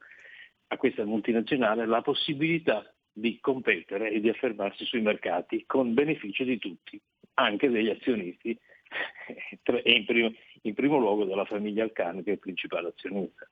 [0.68, 6.58] a questa multinazionale, la possibilità di competere e di affermarsi sui mercati con beneficio di
[6.58, 7.00] tutti,
[7.34, 8.50] anche degli azionisti
[9.62, 13.48] e in primo, in primo luogo della famiglia Alcan che è il principale azionista.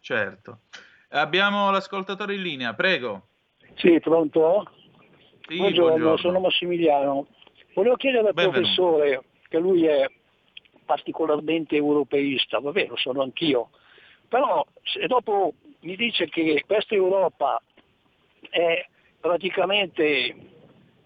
[0.00, 0.60] Certo.
[1.10, 3.26] Abbiamo l'ascoltatore in linea, prego.
[3.74, 4.70] Sì, pronto?
[5.46, 6.16] Sì, buongiorno, buongiorno.
[6.16, 7.28] sono Massimiliano.
[7.74, 8.60] Volevo chiedere al Benvenuto.
[8.60, 10.08] professore, che lui è
[10.90, 13.70] particolarmente europeista, vabbè lo sono anch'io,
[14.26, 17.62] però se dopo mi dice che questa Europa
[18.50, 18.84] è
[19.20, 20.34] praticamente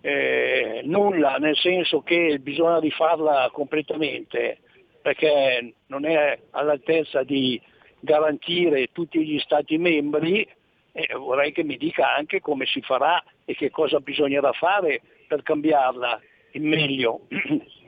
[0.01, 4.61] eh, nulla, nel senso che bisogna rifarla completamente,
[5.03, 7.61] perché non è all'altezza di
[8.01, 10.49] garantire tutti gli Stati membri,
[10.93, 15.43] eh, vorrei che mi dica anche come si farà e che cosa bisognerà fare per
[15.43, 16.19] cambiarla
[16.53, 17.27] in meglio.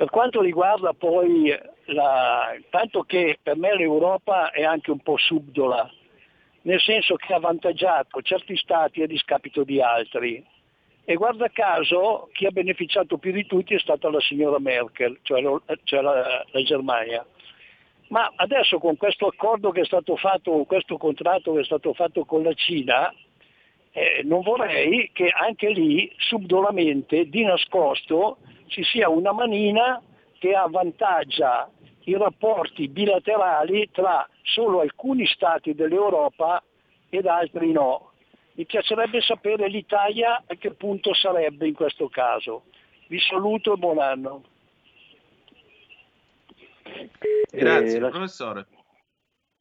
[0.00, 5.90] Per quanto riguarda poi la, tanto che per me l'Europa è anche un po' subdola,
[6.62, 10.42] nel senso che ha avvantaggiato certi stati a discapito di altri.
[11.04, 15.42] E guarda caso chi ha beneficiato più di tutti è stata la signora Merkel, cioè,
[15.42, 17.22] lo- cioè la, la Germania.
[18.08, 21.92] Ma adesso con questo accordo che è stato fatto, con questo contratto che è stato
[21.92, 23.12] fatto con la Cina,
[23.92, 30.00] eh, non vorrei che anche lì subdolamente, di nascosto, ci sia una manina
[30.38, 31.68] che avvantaggia
[32.04, 36.62] i rapporti bilaterali tra solo alcuni stati dell'Europa
[37.08, 38.12] ed altri no.
[38.54, 42.64] Mi piacerebbe sapere l'Italia a che punto sarebbe in questo caso.
[43.08, 44.44] Vi saluto e buon anno.
[47.50, 48.66] Grazie, Eh, la- professore.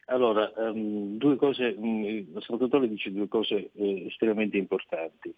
[0.09, 5.31] Allora, ehm, due cose, mm, l'ascoltatore dice due cose eh, estremamente importanti.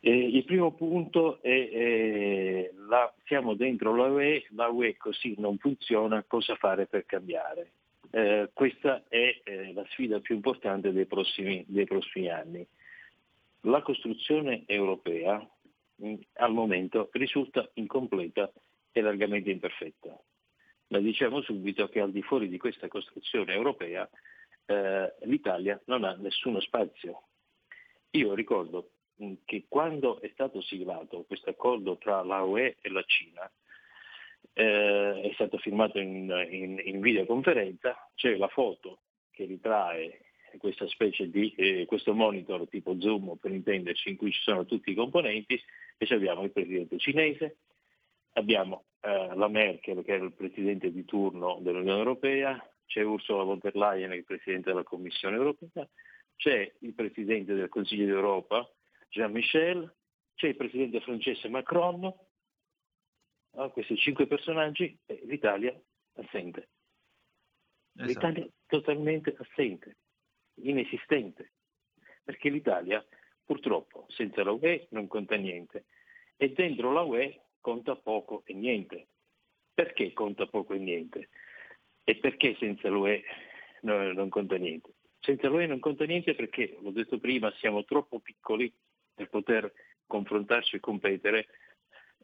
[0.00, 5.58] Eh, il primo punto è eh, la- siamo dentro la UE, la UE così non
[5.58, 7.72] funziona, cosa fare per cambiare?
[8.10, 12.66] Eh, questa è eh, la sfida più importante dei prossimi, dei prossimi anni.
[13.62, 15.46] La costruzione europea
[15.96, 18.50] mh, al momento risulta incompleta
[18.92, 20.18] e largamente imperfetta.
[20.94, 24.08] Ma diciamo subito che al di fuori di questa costruzione europea
[24.66, 27.24] eh, l'Italia non ha nessuno spazio.
[28.10, 33.02] Io ricordo mh, che quando è stato siglato questo accordo tra la UE e la
[33.02, 33.50] Cina,
[34.52, 39.00] eh, è stato firmato in, in- in videoconferenza, c'è la foto
[39.32, 40.20] che ritrae
[40.58, 44.92] questa specie di eh, questo monitor tipo Zoom per intenderci in cui ci sono tutti
[44.92, 45.60] i componenti
[45.98, 47.56] e abbiamo il presidente cinese,
[48.34, 53.58] abbiamo eh, la Merkel che era il presidente di turno dell'Unione Europea, c'è Ursula von
[53.60, 55.88] der Leyen che è il presidente della Commissione Europea,
[56.36, 58.68] c'è il presidente del Consiglio d'Europa
[59.08, 59.92] Jean Michel,
[60.34, 62.12] c'è il presidente francese Macron,
[63.56, 65.72] Ah, questi cinque personaggi e l'Italia
[66.14, 66.70] assente.
[67.94, 68.08] Esatto.
[68.08, 69.98] L'Italia totalmente assente,
[70.54, 71.52] inesistente,
[72.24, 73.04] perché l'Italia
[73.44, 75.84] purtroppo senza la UE non conta niente
[76.36, 79.06] e dentro la UE conta poco e niente.
[79.72, 81.30] Perché conta poco e niente?
[82.04, 83.22] E perché senza l'UE
[83.80, 84.92] no- non conta niente?
[85.18, 88.70] Senza l'UE non conta niente perché, l'ho detto prima, siamo troppo piccoli
[89.14, 89.72] per poter
[90.06, 91.46] confrontarci e competere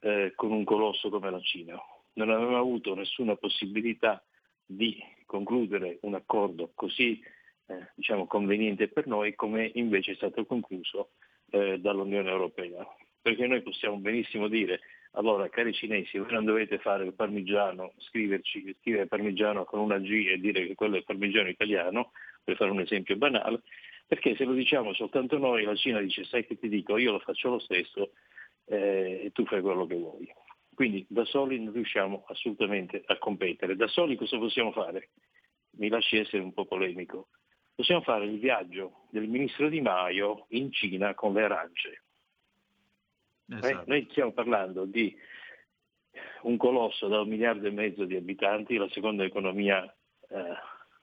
[0.02, 1.80] eh, con un colosso come la Cina.
[2.12, 4.22] Non avevamo avuto nessuna possibilità
[4.66, 7.18] di concludere un accordo così
[7.66, 11.12] eh, diciamo, conveniente per noi come invece è stato concluso
[11.48, 12.86] eh, dall'Unione Europea.
[13.22, 14.80] Perché noi possiamo benissimo dire,
[15.12, 20.28] allora cari cinesi, voi non dovete fare il parmigiano, scriverci, scrivere parmigiano con una G
[20.28, 22.12] e dire che quello è parmigiano italiano,
[22.44, 23.62] per fare un esempio banale,
[24.06, 27.18] perché se lo diciamo soltanto noi, la Cina dice sai che ti dico, io lo
[27.18, 28.12] faccio lo stesso
[28.66, 30.32] eh, e tu fai quello che vuoi.
[30.74, 33.76] Quindi da soli non riusciamo assolutamente a competere.
[33.76, 35.10] Da soli cosa possiamo fare?
[35.72, 37.28] Mi lasci essere un po' polemico.
[37.74, 42.02] Possiamo fare il viaggio del ministro Di Maio in Cina con le arance.
[43.50, 45.16] Eh, noi stiamo parlando di
[46.42, 49.84] un colosso da un miliardo e mezzo di abitanti, la seconda economia
[50.28, 50.54] eh,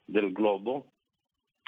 [0.02, 0.92] del globo,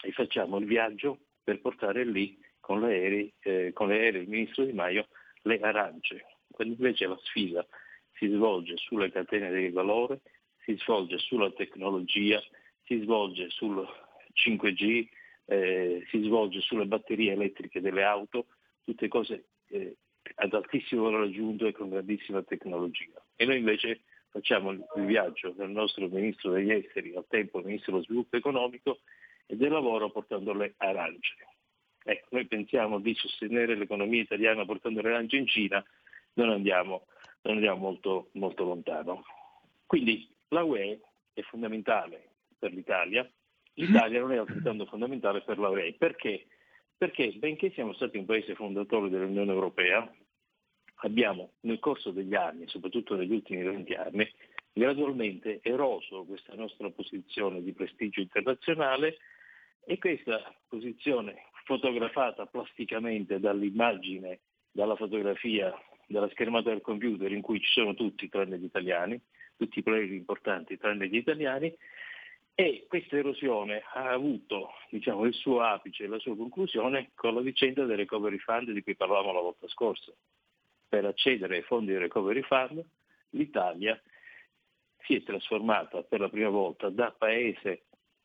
[0.02, 4.64] e facciamo il viaggio per portare lì con, l'aerei, eh, con le aerei il ministro
[4.64, 5.08] Di Maio
[5.42, 7.66] le arance, quando invece la sfida
[8.14, 10.20] si svolge sulle catene del valore,
[10.64, 12.40] si svolge sulla tecnologia,
[12.84, 13.86] si svolge sul
[14.32, 15.08] 5G,
[15.46, 18.46] eh, si svolge sulle batterie elettriche delle auto,
[18.82, 19.96] tutte cose eh,
[20.36, 23.22] ad altissimo valore aggiunto e con grandissima tecnologia.
[23.36, 24.00] E noi invece
[24.30, 29.00] facciamo il viaggio del nostro ministro degli esteri, al tempo ministro dello sviluppo economico
[29.46, 31.34] e del lavoro portando le arance.
[32.02, 35.84] Ecco, noi pensiamo di sostenere l'economia italiana portando le arance in Cina,
[36.34, 37.06] non andiamo,
[37.42, 39.24] non andiamo molto, molto lontano.
[39.86, 41.00] Quindi la UE
[41.32, 42.28] è fondamentale
[42.58, 43.28] per l'Italia,
[43.74, 45.94] l'Italia non è altrettanto fondamentale per la UE.
[45.98, 46.46] Perché?
[47.00, 50.06] Perché benché siamo stati un paese fondatore dell'Unione Europea,
[50.96, 54.30] abbiamo nel corso degli anni, soprattutto negli ultimi 20 anni,
[54.70, 59.16] gradualmente eroso questa nostra posizione di prestigio internazionale
[59.86, 64.40] e questa posizione fotografata plasticamente dall'immagine,
[64.70, 65.74] dalla fotografia,
[66.06, 69.18] dalla schermata del computer in cui ci sono tutti tranne gli italiani,
[69.56, 71.74] tutti i player importanti tranne gli italiani,
[72.60, 77.86] e questa erosione ha avuto diciamo, il suo apice la sua conclusione con la vicenda
[77.86, 80.12] del recovery fund di cui parlavamo la volta scorsa.
[80.86, 82.84] Per accedere ai fondi del recovery fund
[83.30, 83.98] l'Italia
[85.04, 87.84] si è trasformata per la prima volta da paese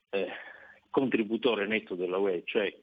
[0.09, 0.27] eh,
[0.89, 2.77] contributore netto della UE, cioè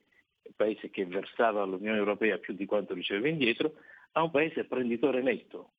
[0.56, 3.74] paese che versava all'Unione Europea più di quanto riceveva indietro,
[4.12, 5.72] a un paese prenditore netto,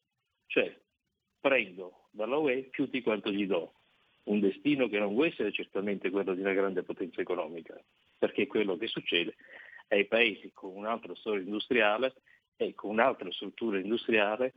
[0.45, 0.71] cioè
[1.39, 3.73] prendo dalla UE più di quanto gli do
[4.25, 7.79] un destino che non può essere certamente quello di una grande potenza economica,
[8.17, 9.35] perché quello che succede
[9.89, 12.13] ai paesi con un'altra storia industriale
[12.55, 14.53] e con un'altra struttura industriale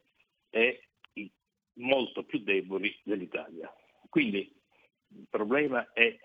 [0.51, 0.83] e
[1.75, 3.73] molto più deboli dell'Italia.
[4.09, 4.55] Quindi
[5.09, 6.17] il problema è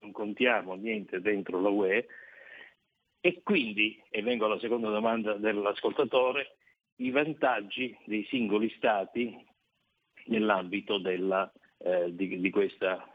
[0.00, 2.06] non contiamo niente dentro la UE
[3.20, 6.56] e quindi, e vengo alla seconda domanda dell'ascoltatore,
[6.96, 9.34] i vantaggi dei singoli stati
[10.26, 11.50] nell'ambito della
[11.82, 13.06] eh, di, di, questa,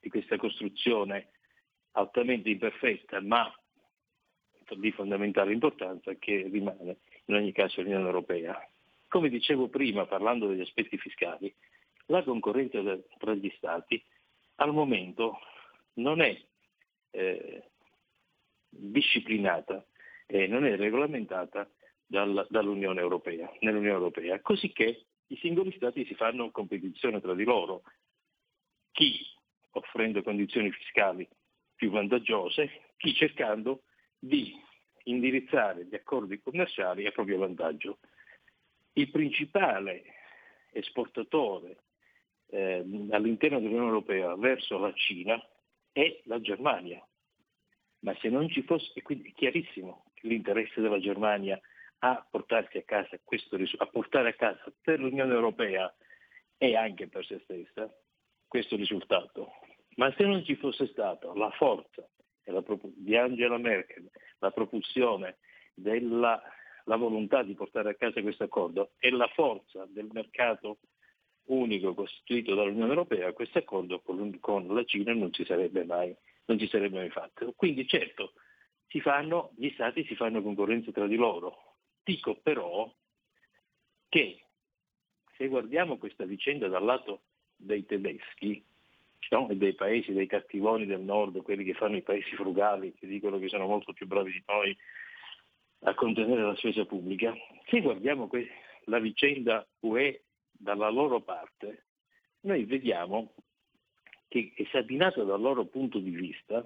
[0.00, 1.30] di questa costruzione
[1.92, 3.52] altamente imperfetta ma
[4.74, 8.56] di fondamentale importanza che rimane in ogni caso l'Unione Europea.
[9.08, 11.54] Come dicevo prima parlando degli aspetti fiscali,
[12.06, 12.80] la concorrenza
[13.18, 14.02] tra gli Stati
[14.56, 15.38] al momento
[15.94, 16.40] non è
[17.10, 17.62] eh,
[18.68, 19.84] disciplinata
[20.26, 21.68] e non è regolamentata
[22.06, 27.44] dal, dall'Unione Europea, nell'Unione Europea, così che i singoli Stati si fanno competizione tra di
[27.44, 27.82] loro
[28.92, 29.26] chi
[29.72, 31.28] offrendo condizioni fiscali
[31.74, 33.82] più vantaggiose, chi cercando
[34.18, 34.54] di
[35.04, 37.98] indirizzare gli accordi commerciali a proprio vantaggio.
[38.92, 40.04] Il principale
[40.70, 41.78] esportatore
[42.50, 45.42] eh, all'interno dell'Unione Europea verso la Cina
[45.90, 47.04] è la Germania,
[48.00, 51.60] ma se non ci fosse, e quindi è chiarissimo l'interesse della Germania
[52.04, 52.26] a
[52.78, 55.92] a casa questo a portare a casa per l'Unione Europea
[56.58, 57.92] e anche per se stessa
[58.52, 59.52] questo risultato.
[59.96, 62.06] Ma se non ci fosse stata la forza
[62.96, 65.38] di Angela Merkel, la propulsione
[65.72, 66.38] della
[66.86, 70.80] la volontà di portare a casa questo accordo e la forza del mercato
[71.44, 76.14] unico costituito dall'Unione Europea, questo accordo con, la Cina non ci sarebbe mai,
[76.46, 77.52] non ci sarebbe mai fatto.
[77.56, 78.32] Quindi certo,
[79.00, 81.76] fanno, gli Stati si fanno concorrenza tra di loro.
[82.02, 82.92] Dico però
[84.08, 84.44] che
[85.36, 87.22] se guardiamo questa vicenda dal lato
[87.62, 88.62] dei tedeschi
[89.30, 89.48] no?
[89.48, 93.38] e dei paesi, dei cattivoni del nord, quelli che fanno i paesi frugali, che dicono
[93.38, 94.76] che sono molto più bravi di noi
[95.84, 97.34] a contenere la spesa pubblica,
[97.66, 98.48] se guardiamo que-
[98.84, 101.86] la vicenda UE dalla loro parte,
[102.40, 103.34] noi vediamo
[104.28, 106.64] che esaminata dal loro punto di vista,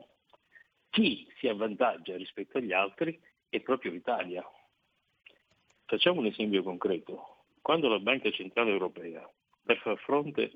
[0.91, 3.19] chi si avvantaggia rispetto agli altri
[3.49, 4.45] è proprio l'Italia.
[5.85, 7.45] Facciamo un esempio concreto.
[7.61, 9.29] Quando la Banca Centrale Europea,
[9.65, 10.53] per far fronte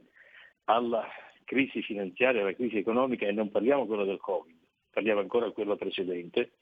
[0.65, 1.07] alla
[1.45, 4.57] crisi finanziaria, alla crisi economica, e non parliamo quella del Covid,
[4.93, 6.53] parliamo ancora di quella precedente,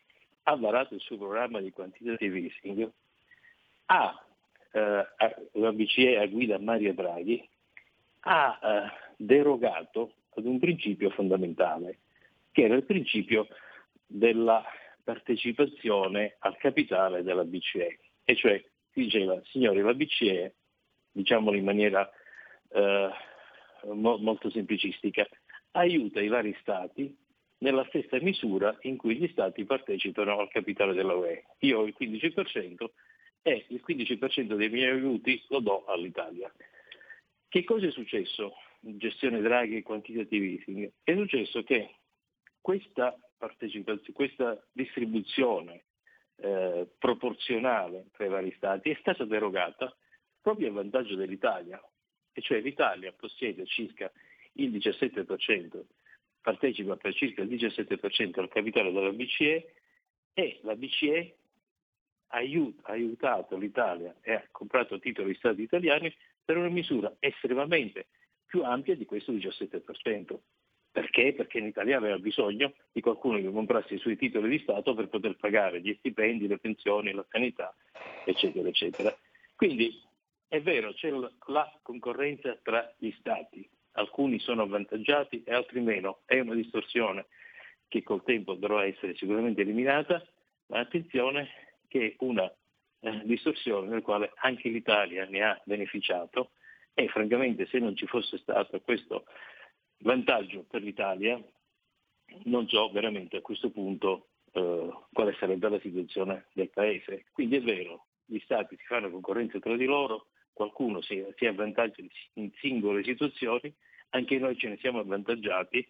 [0.45, 2.91] ha varato il suo programma di quantitative easing,
[3.87, 4.25] ha,
[4.73, 5.07] eh,
[5.53, 7.47] la BCE a guida Mario Draghi,
[8.20, 11.99] ha eh, derogato ad un principio fondamentale,
[12.53, 13.47] che era il principio
[14.07, 14.65] della
[15.05, 17.99] partecipazione al capitale della BCE.
[18.25, 18.62] E cioè
[18.93, 20.55] diceva, signori, la BCE,
[21.12, 22.11] diciamolo in maniera
[22.70, 23.11] eh,
[23.85, 25.27] mo- molto semplicistica,
[25.73, 27.17] aiuta i vari Stati
[27.59, 31.45] nella stessa misura in cui gli Stati partecipano al capitale della UE.
[31.61, 32.91] Io ho il 15%
[33.43, 36.53] e il 15% dei miei aiuti lo do all'Italia.
[37.49, 40.93] Che cosa è successo in gestione Draghi e quantitative easing?
[41.03, 41.97] È successo che
[42.61, 43.17] questa
[44.13, 45.85] questa distribuzione
[46.37, 49.95] eh, proporzionale tra i vari Stati, è stata derogata
[50.41, 51.81] proprio a vantaggio dell'Italia,
[52.33, 54.11] e cioè l'Italia possiede circa
[54.53, 55.83] il 17%,
[56.41, 59.73] partecipa per circa il 17% al capitale della BCE
[60.33, 61.35] e la BCE
[62.29, 66.15] ha aiut- ha aiutato l'Italia e ha comprato titoli di Stati italiani
[66.45, 68.07] per una misura estremamente
[68.47, 70.41] più ampia di questo 17%.
[70.91, 71.35] Perché?
[71.35, 75.37] Perché l'Italia aveva bisogno di qualcuno che comprasse i suoi titoli di Stato per poter
[75.37, 77.75] pagare gli stipendi, le pensioni, la sanità,
[78.25, 79.17] eccetera, eccetera.
[79.55, 80.01] Quindi
[80.49, 86.39] è vero, c'è la- concorrenza tra gli Stati, alcuni sono avvantaggiati e altri meno, è
[86.41, 87.27] una distorsione
[87.87, 90.25] che col tempo dovrà essere sicuramente eliminata,
[90.66, 91.49] ma attenzione
[91.89, 92.51] che è una
[93.01, 96.51] eh, distorsione nel quale anche l'Italia ne ha beneficiato
[96.95, 99.25] e francamente se non ci fosse stato questo
[99.99, 101.43] vantaggio per l'Italia
[102.45, 107.27] non so veramente a questo punto eh, quale sarebbe la situazione del Paese.
[107.33, 110.27] Quindi è vero, gli Stati si fanno concorrenza tra di loro,
[110.59, 112.02] qualcuno si, si avvantaggia
[112.35, 113.72] in singole situazioni,
[114.10, 115.86] anche noi ce ne siamo avvantaggiati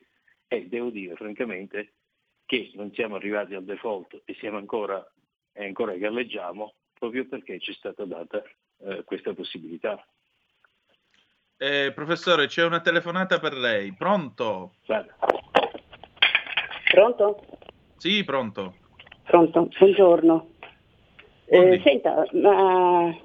[0.46, 1.94] e devo dire francamente
[2.44, 5.02] che non siamo arrivati al default e siamo ancora,
[5.54, 8.42] e ancora galleggiamo proprio perché ci è stata data
[8.80, 10.06] eh, questa possibilità.
[11.56, 13.94] Eh, professore, c'è una telefonata per lei.
[13.94, 14.74] Pronto?
[16.90, 17.40] Pronto?
[17.96, 18.76] Sì, pronto.
[19.24, 20.50] Pronto, buongiorno.
[21.46, 23.16] Eh, senta, ma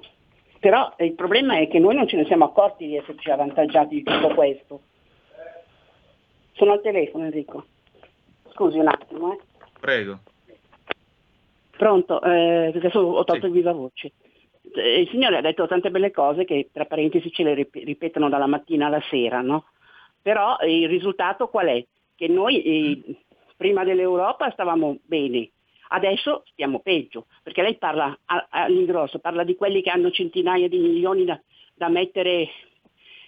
[0.64, 4.02] però il problema è che noi non ce ne siamo accorti di esserci avvantaggiati di
[4.02, 4.80] tutto questo.
[6.52, 7.66] Sono al telefono Enrico.
[8.50, 9.40] Scusi un attimo, eh.
[9.78, 10.20] Prego.
[11.76, 14.12] Pronto, eh, adesso ho tolto il viva voce.
[14.74, 18.30] Eh, Il signore ha detto tante belle cose che tra parentesi ce le rip- ripetono
[18.30, 19.66] dalla mattina alla sera, no?
[20.22, 21.84] Però il risultato qual è?
[22.16, 23.16] Che noi eh,
[23.54, 25.50] prima dell'Europa stavamo bene,
[25.94, 28.18] adesso stiamo peggio, perché lei parla
[28.50, 31.40] all'ingrosso, parla di quelli che hanno centinaia di milioni da,
[31.74, 32.50] da mettere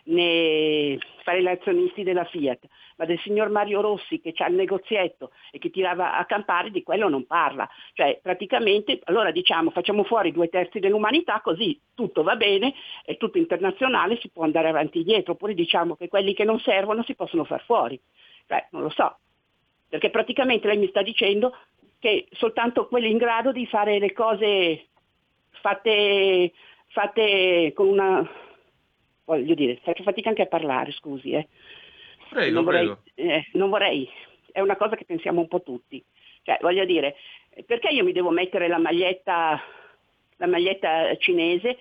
[0.04, 2.66] nei fare gli azionisti della Fiat,
[2.96, 6.82] ma del signor Mario Rossi che ha il negozietto e che tirava a campare di
[6.82, 7.68] quello non parla.
[7.92, 12.74] Cioè praticamente allora diciamo facciamo fuori due terzi dell'umanità così tutto va bene,
[13.04, 16.60] è tutto internazionale, si può andare avanti e indietro, oppure diciamo che quelli che non
[16.60, 18.00] servono si possono far fuori.
[18.46, 19.18] Cioè, non lo so,
[19.88, 21.56] perché praticamente lei mi sta dicendo
[22.06, 24.86] che soltanto quelli in grado di fare le cose
[25.50, 26.52] fatte,
[26.86, 28.30] fatte con una...
[29.24, 31.32] voglio dire, faccio fatica anche a parlare, scusi.
[31.32, 31.48] Eh.
[32.28, 33.00] Prego, non vorrei, prego.
[33.34, 34.08] eh, non vorrei,
[34.52, 36.00] è una cosa che pensiamo un po' tutti.
[36.44, 37.16] Cioè, voglio dire,
[37.66, 39.60] perché io mi devo mettere la maglietta,
[40.36, 41.76] la maglietta cinese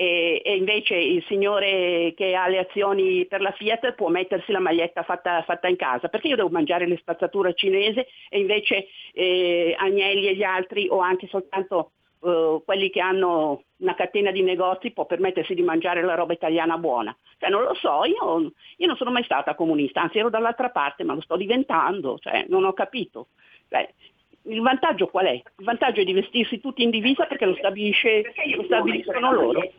[0.00, 4.60] e, e invece il signore che ha le azioni per la Fiat può mettersi la
[4.60, 6.06] maglietta fatta, fatta in casa?
[6.06, 11.00] Perché io devo mangiare le spazzature cinese e invece eh, Agnelli e gli altri o
[11.00, 11.90] anche soltanto
[12.22, 16.78] eh, quelli che hanno una catena di negozi può permettersi di mangiare la roba italiana
[16.78, 17.16] buona.
[17.36, 21.02] Cioè, non lo so, io, io non sono mai stata comunista, anzi ero dall'altra parte,
[21.02, 23.30] ma lo sto diventando, cioè, non ho capito.
[23.68, 23.92] Cioè,
[24.48, 25.32] il vantaggio qual è?
[25.32, 28.22] Il vantaggio è di vestirsi tutti in divisa perché lo, stabilisce,
[28.56, 29.62] lo stabiliscono loro.
[29.62, 29.72] Eh,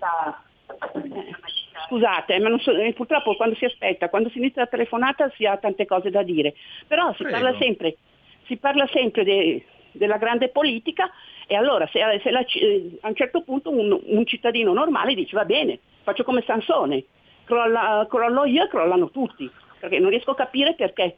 [1.88, 5.46] Scusate, ma non so- eh, purtroppo quando si aspetta, quando si inizia la telefonata si
[5.46, 6.54] ha tante cose da dire,
[6.88, 7.32] però si Prego.
[7.40, 7.98] parla sempre,
[8.46, 11.10] si parla sempre de- della grande politica
[11.48, 15.36] e allora se, se la eh, a un certo punto un, un cittadino normale dice
[15.36, 17.04] va bene, faccio come Sansone,
[17.46, 21.16] crolla- crollo io e crollano tutti, perché non riesco a capire perché,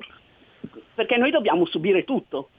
[0.94, 2.50] perché noi dobbiamo subire tutto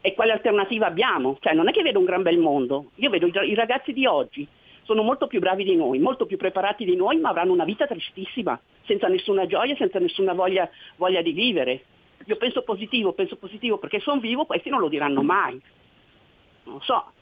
[0.00, 1.36] e quale alternativa abbiamo?
[1.40, 4.46] Cioè non è che vedo un gran bel mondo, io vedo i, ragazzi di oggi,
[4.82, 7.86] sono molto più bravi di noi, molto più preparati di noi, ma avranno una vita
[7.86, 11.84] tristissima, senza nessuna gioia, senza nessuna voglia, voglia di vivere.
[12.24, 15.60] Io penso positivo, penso positivo perché sono vivo, questi non lo diranno mai.
[16.64, 17.12] Non so,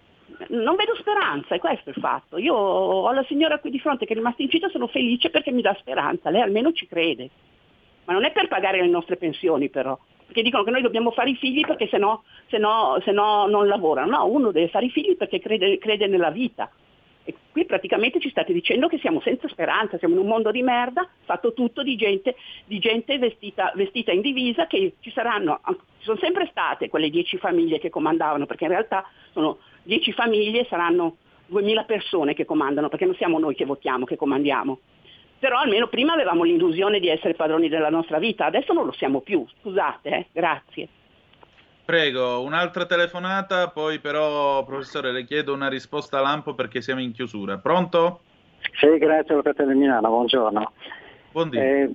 [0.48, 2.38] non vedo speranza, è questo il fatto.
[2.38, 5.62] Io ho la signora qui di fronte che è rimasta incita, sono felice perché mi
[5.62, 7.30] dà speranza, lei almeno ci crede.
[8.05, 9.98] Ma non è per pagare le nostre pensioni però,
[10.28, 13.46] perché dicono che noi dobbiamo fare i figli perché se no, se no- se no
[13.46, 14.10] non lavorano.
[14.10, 16.70] No, uno deve fare i figli perché crede, crede nella vita.
[17.24, 20.62] E qui praticamente ci state dicendo che siamo senza speranza, siamo in un mondo di
[20.62, 22.36] merda, fatto tutto di gente,
[22.66, 27.38] di gente vestita, vestita in divisa, che ci saranno, ci sono sempre state quelle dieci
[27.38, 33.06] famiglie che comandavano, perché in realtà sono dieci famiglie, saranno 2000 persone che comandano, perché
[33.06, 34.78] non siamo noi che votiamo, che comandiamo.
[35.39, 39.20] Però almeno prima avevamo l'illusione di essere padroni della nostra vita, adesso non lo siamo
[39.20, 40.89] più, scusate, eh, grazie.
[41.85, 47.12] Prego, un'altra telefonata, poi però, professore, le chiedo una risposta a lampo perché siamo in
[47.12, 47.56] chiusura.
[47.56, 48.20] Pronto?
[48.78, 50.73] Sì, grazie di Milano, buongiorno.
[51.32, 51.56] Buondì.
[51.56, 51.90] Eh,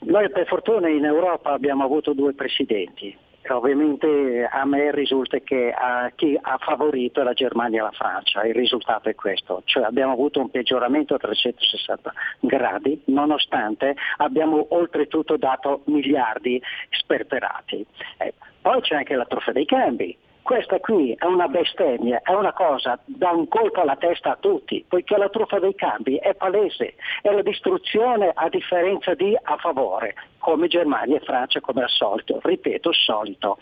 [0.00, 3.16] noi per fortuna in Europa abbiamo avuto due presidenti,
[3.48, 5.74] Ovviamente a me risulta che eh,
[6.14, 10.12] chi ha favorito è la Germania e la Francia, il risultato è questo, cioè abbiamo
[10.12, 17.84] avuto un peggioramento a 360 gradi, nonostante abbiamo oltretutto dato miliardi sperperati.
[18.18, 22.52] Eh, poi c'è anche la truffa dei cambi, questa qui è una bestemmia, è una
[22.52, 26.94] cosa da un colpo alla testa a tutti, poiché la truffa dei cambi è palese,
[27.22, 32.40] è la distruzione a differenza di a favore, come Germania e Francia come al solito,
[32.42, 33.58] ripeto, solito.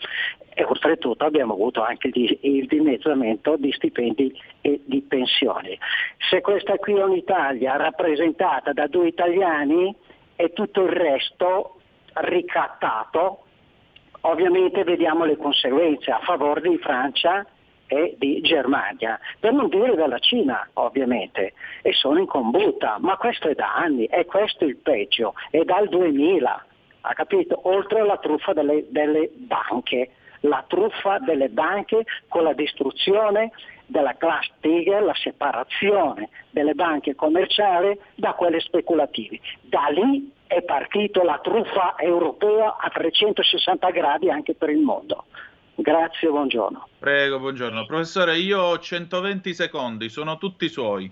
[0.53, 5.77] E oltretutto abbiamo avuto anche il, dimezzamento di stipendi e di pensioni.
[6.29, 9.95] Se questa qui è un'Italia rappresentata da due italiani
[10.35, 11.75] e tutto il resto
[12.13, 13.43] ricattato,
[14.21, 17.45] ovviamente vediamo le conseguenze a favore di Francia
[17.87, 23.49] e di Germania, per non dire della Cina ovviamente, e sono in combutta, ma questo
[23.49, 26.65] è da anni, e questo è il peggio, è dal 2000,
[27.01, 27.59] ha capito?
[27.63, 30.11] Oltre alla truffa delle, delle banche,
[30.41, 33.51] la truffa delle banche con la distruzione
[33.85, 39.39] della class Tiger, la separazione delle banche commerciali da quelle speculative.
[39.61, 45.25] Da lì è partita la truffa europea a 360 gradi anche per il mondo.
[45.75, 46.87] Grazie, buongiorno.
[46.99, 47.85] Prego, buongiorno.
[47.85, 51.11] Professore, io ho 120 secondi, sono tutti suoi.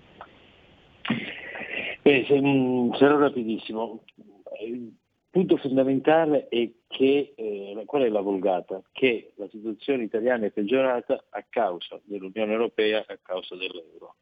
[2.02, 4.00] Se- mm, sarò rapidissimo.
[5.30, 8.82] Punto fondamentale è che, eh, qual è la vulgata?
[8.90, 14.16] Che la situazione italiana è peggiorata a causa dell'Unione Europea, a causa dell'euro.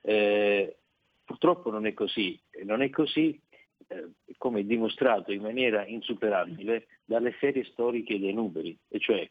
[0.00, 0.76] Eh,
[1.24, 3.40] purtroppo non è così, non è così
[3.86, 4.08] eh,
[4.38, 9.30] come dimostrato in maniera insuperabile dalle serie storiche dei numeri, e cioè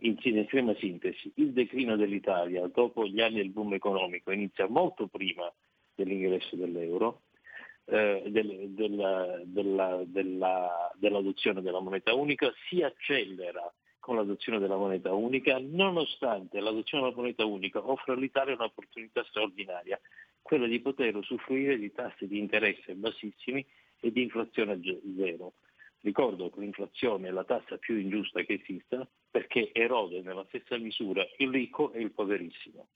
[0.00, 5.06] in, in estrema sintesi, il declino dell'Italia dopo gli anni del boom economico inizia molto
[5.06, 5.52] prima
[5.94, 7.24] dell'ingresso dell'euro,
[7.86, 15.12] eh, del- della- della- della- dell'adozione della moneta unica, si accelera con l'adozione della moneta
[15.12, 20.00] unica, nonostante l'adozione della moneta unica offre all'Italia un'opportunità straordinaria,
[20.42, 23.66] quella di poter usufruire di tassi di interesse bassissimi
[24.00, 24.80] e di inflazione
[25.16, 25.54] zero.
[26.02, 31.26] Ricordo che l'inflazione è la tassa più ingiusta che esista perché erode nella stessa misura
[31.38, 32.86] il ricco e il poverissimo.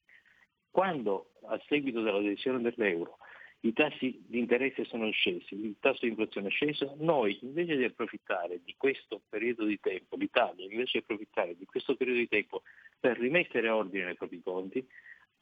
[0.71, 3.17] Quando a seguito dell'adesione dell'euro
[3.63, 7.85] i tassi di interesse sono scesi, il tasso di inflazione è sceso, noi invece di
[7.85, 12.63] approfittare di questo periodo di tempo, l'Italia invece di approfittare di questo periodo di tempo
[12.99, 14.87] per rimettere ordine nei propri conti,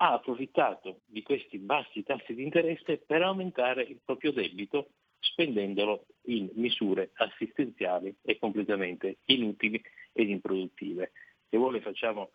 [0.01, 4.90] ha approfittato di questi bassi tassi di interesse per aumentare il proprio debito
[5.20, 9.81] spendendolo in misure assistenziali e completamente inutili
[10.12, 11.12] ed improduttive.
[11.49, 12.31] Se vuole facciamo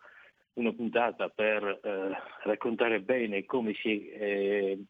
[0.54, 2.10] una puntata per eh,
[2.44, 4.84] raccontare bene come si è eh,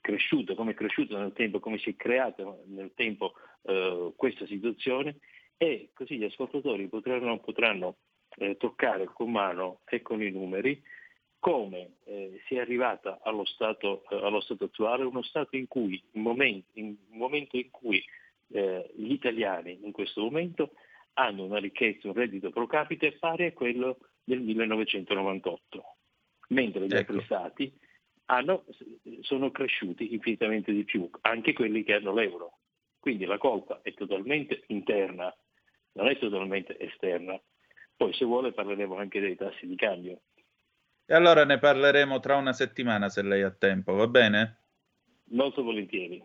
[0.00, 5.18] cresciuto, come è cresciuto nel tempo, come si è creata nel tempo eh, questa situazione
[5.56, 7.96] e così gli ascoltatori potranno, potranno
[8.36, 10.82] eh, toccare con mano e con i numeri
[11.38, 16.02] come eh, si è arrivata allo stato, eh, allo stato attuale, uno stato in cui,
[16.12, 18.04] in momento in, un momento in cui
[18.48, 20.72] eh, gli italiani in questo momento
[21.14, 25.84] hanno una ricchezza, un reddito pro capite pari a quello del 1998,
[26.48, 27.72] mentre gli altri stati
[28.26, 28.64] hanno-
[29.20, 32.58] sono cresciuti infinitamente di più, anche quelli che hanno l'euro.
[32.98, 35.34] Quindi la colpa è totalmente interna,
[35.92, 37.40] non è totalmente esterna.
[37.96, 40.20] Poi se vuole parleremo anche dei tassi di cambio.
[41.06, 44.58] E allora ne parleremo tra una settimana se lei ha tempo, va bene?
[45.30, 46.22] Molto volentieri.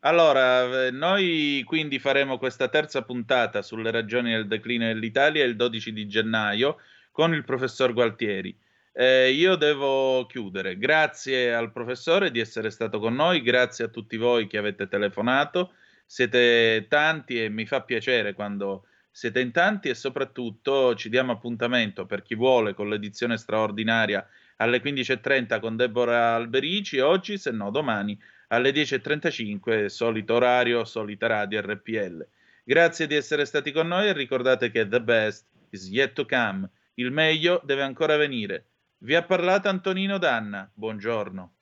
[0.00, 5.92] Allora, eh, noi quindi faremo questa terza puntata sulle ragioni del declino dell'Italia il 12
[5.92, 6.78] di gennaio
[7.10, 8.56] con il professor Gualtieri.
[8.98, 10.78] Eh, io devo chiudere.
[10.78, 15.74] Grazie al professore di essere stato con noi, grazie a tutti voi che avete telefonato.
[16.06, 22.06] Siete tanti e mi fa piacere quando siete in tanti e soprattutto ci diamo appuntamento
[22.06, 28.18] per chi vuole con l'edizione straordinaria alle 15.30 con Deborah Alberici oggi, se no domani
[28.48, 32.26] alle 10.35, solito orario, solita radio RPL.
[32.64, 36.66] Grazie di essere stati con noi e ricordate che the best is yet to come.
[36.94, 38.68] Il meglio deve ancora venire.
[39.06, 40.68] Vi ha parlato Antonino Danna.
[40.74, 41.52] Buongiorno.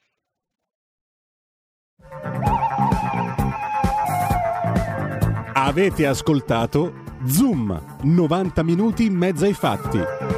[5.52, 10.33] Avete ascoltato Zoom, 90 minuti in mezzo ai fatti.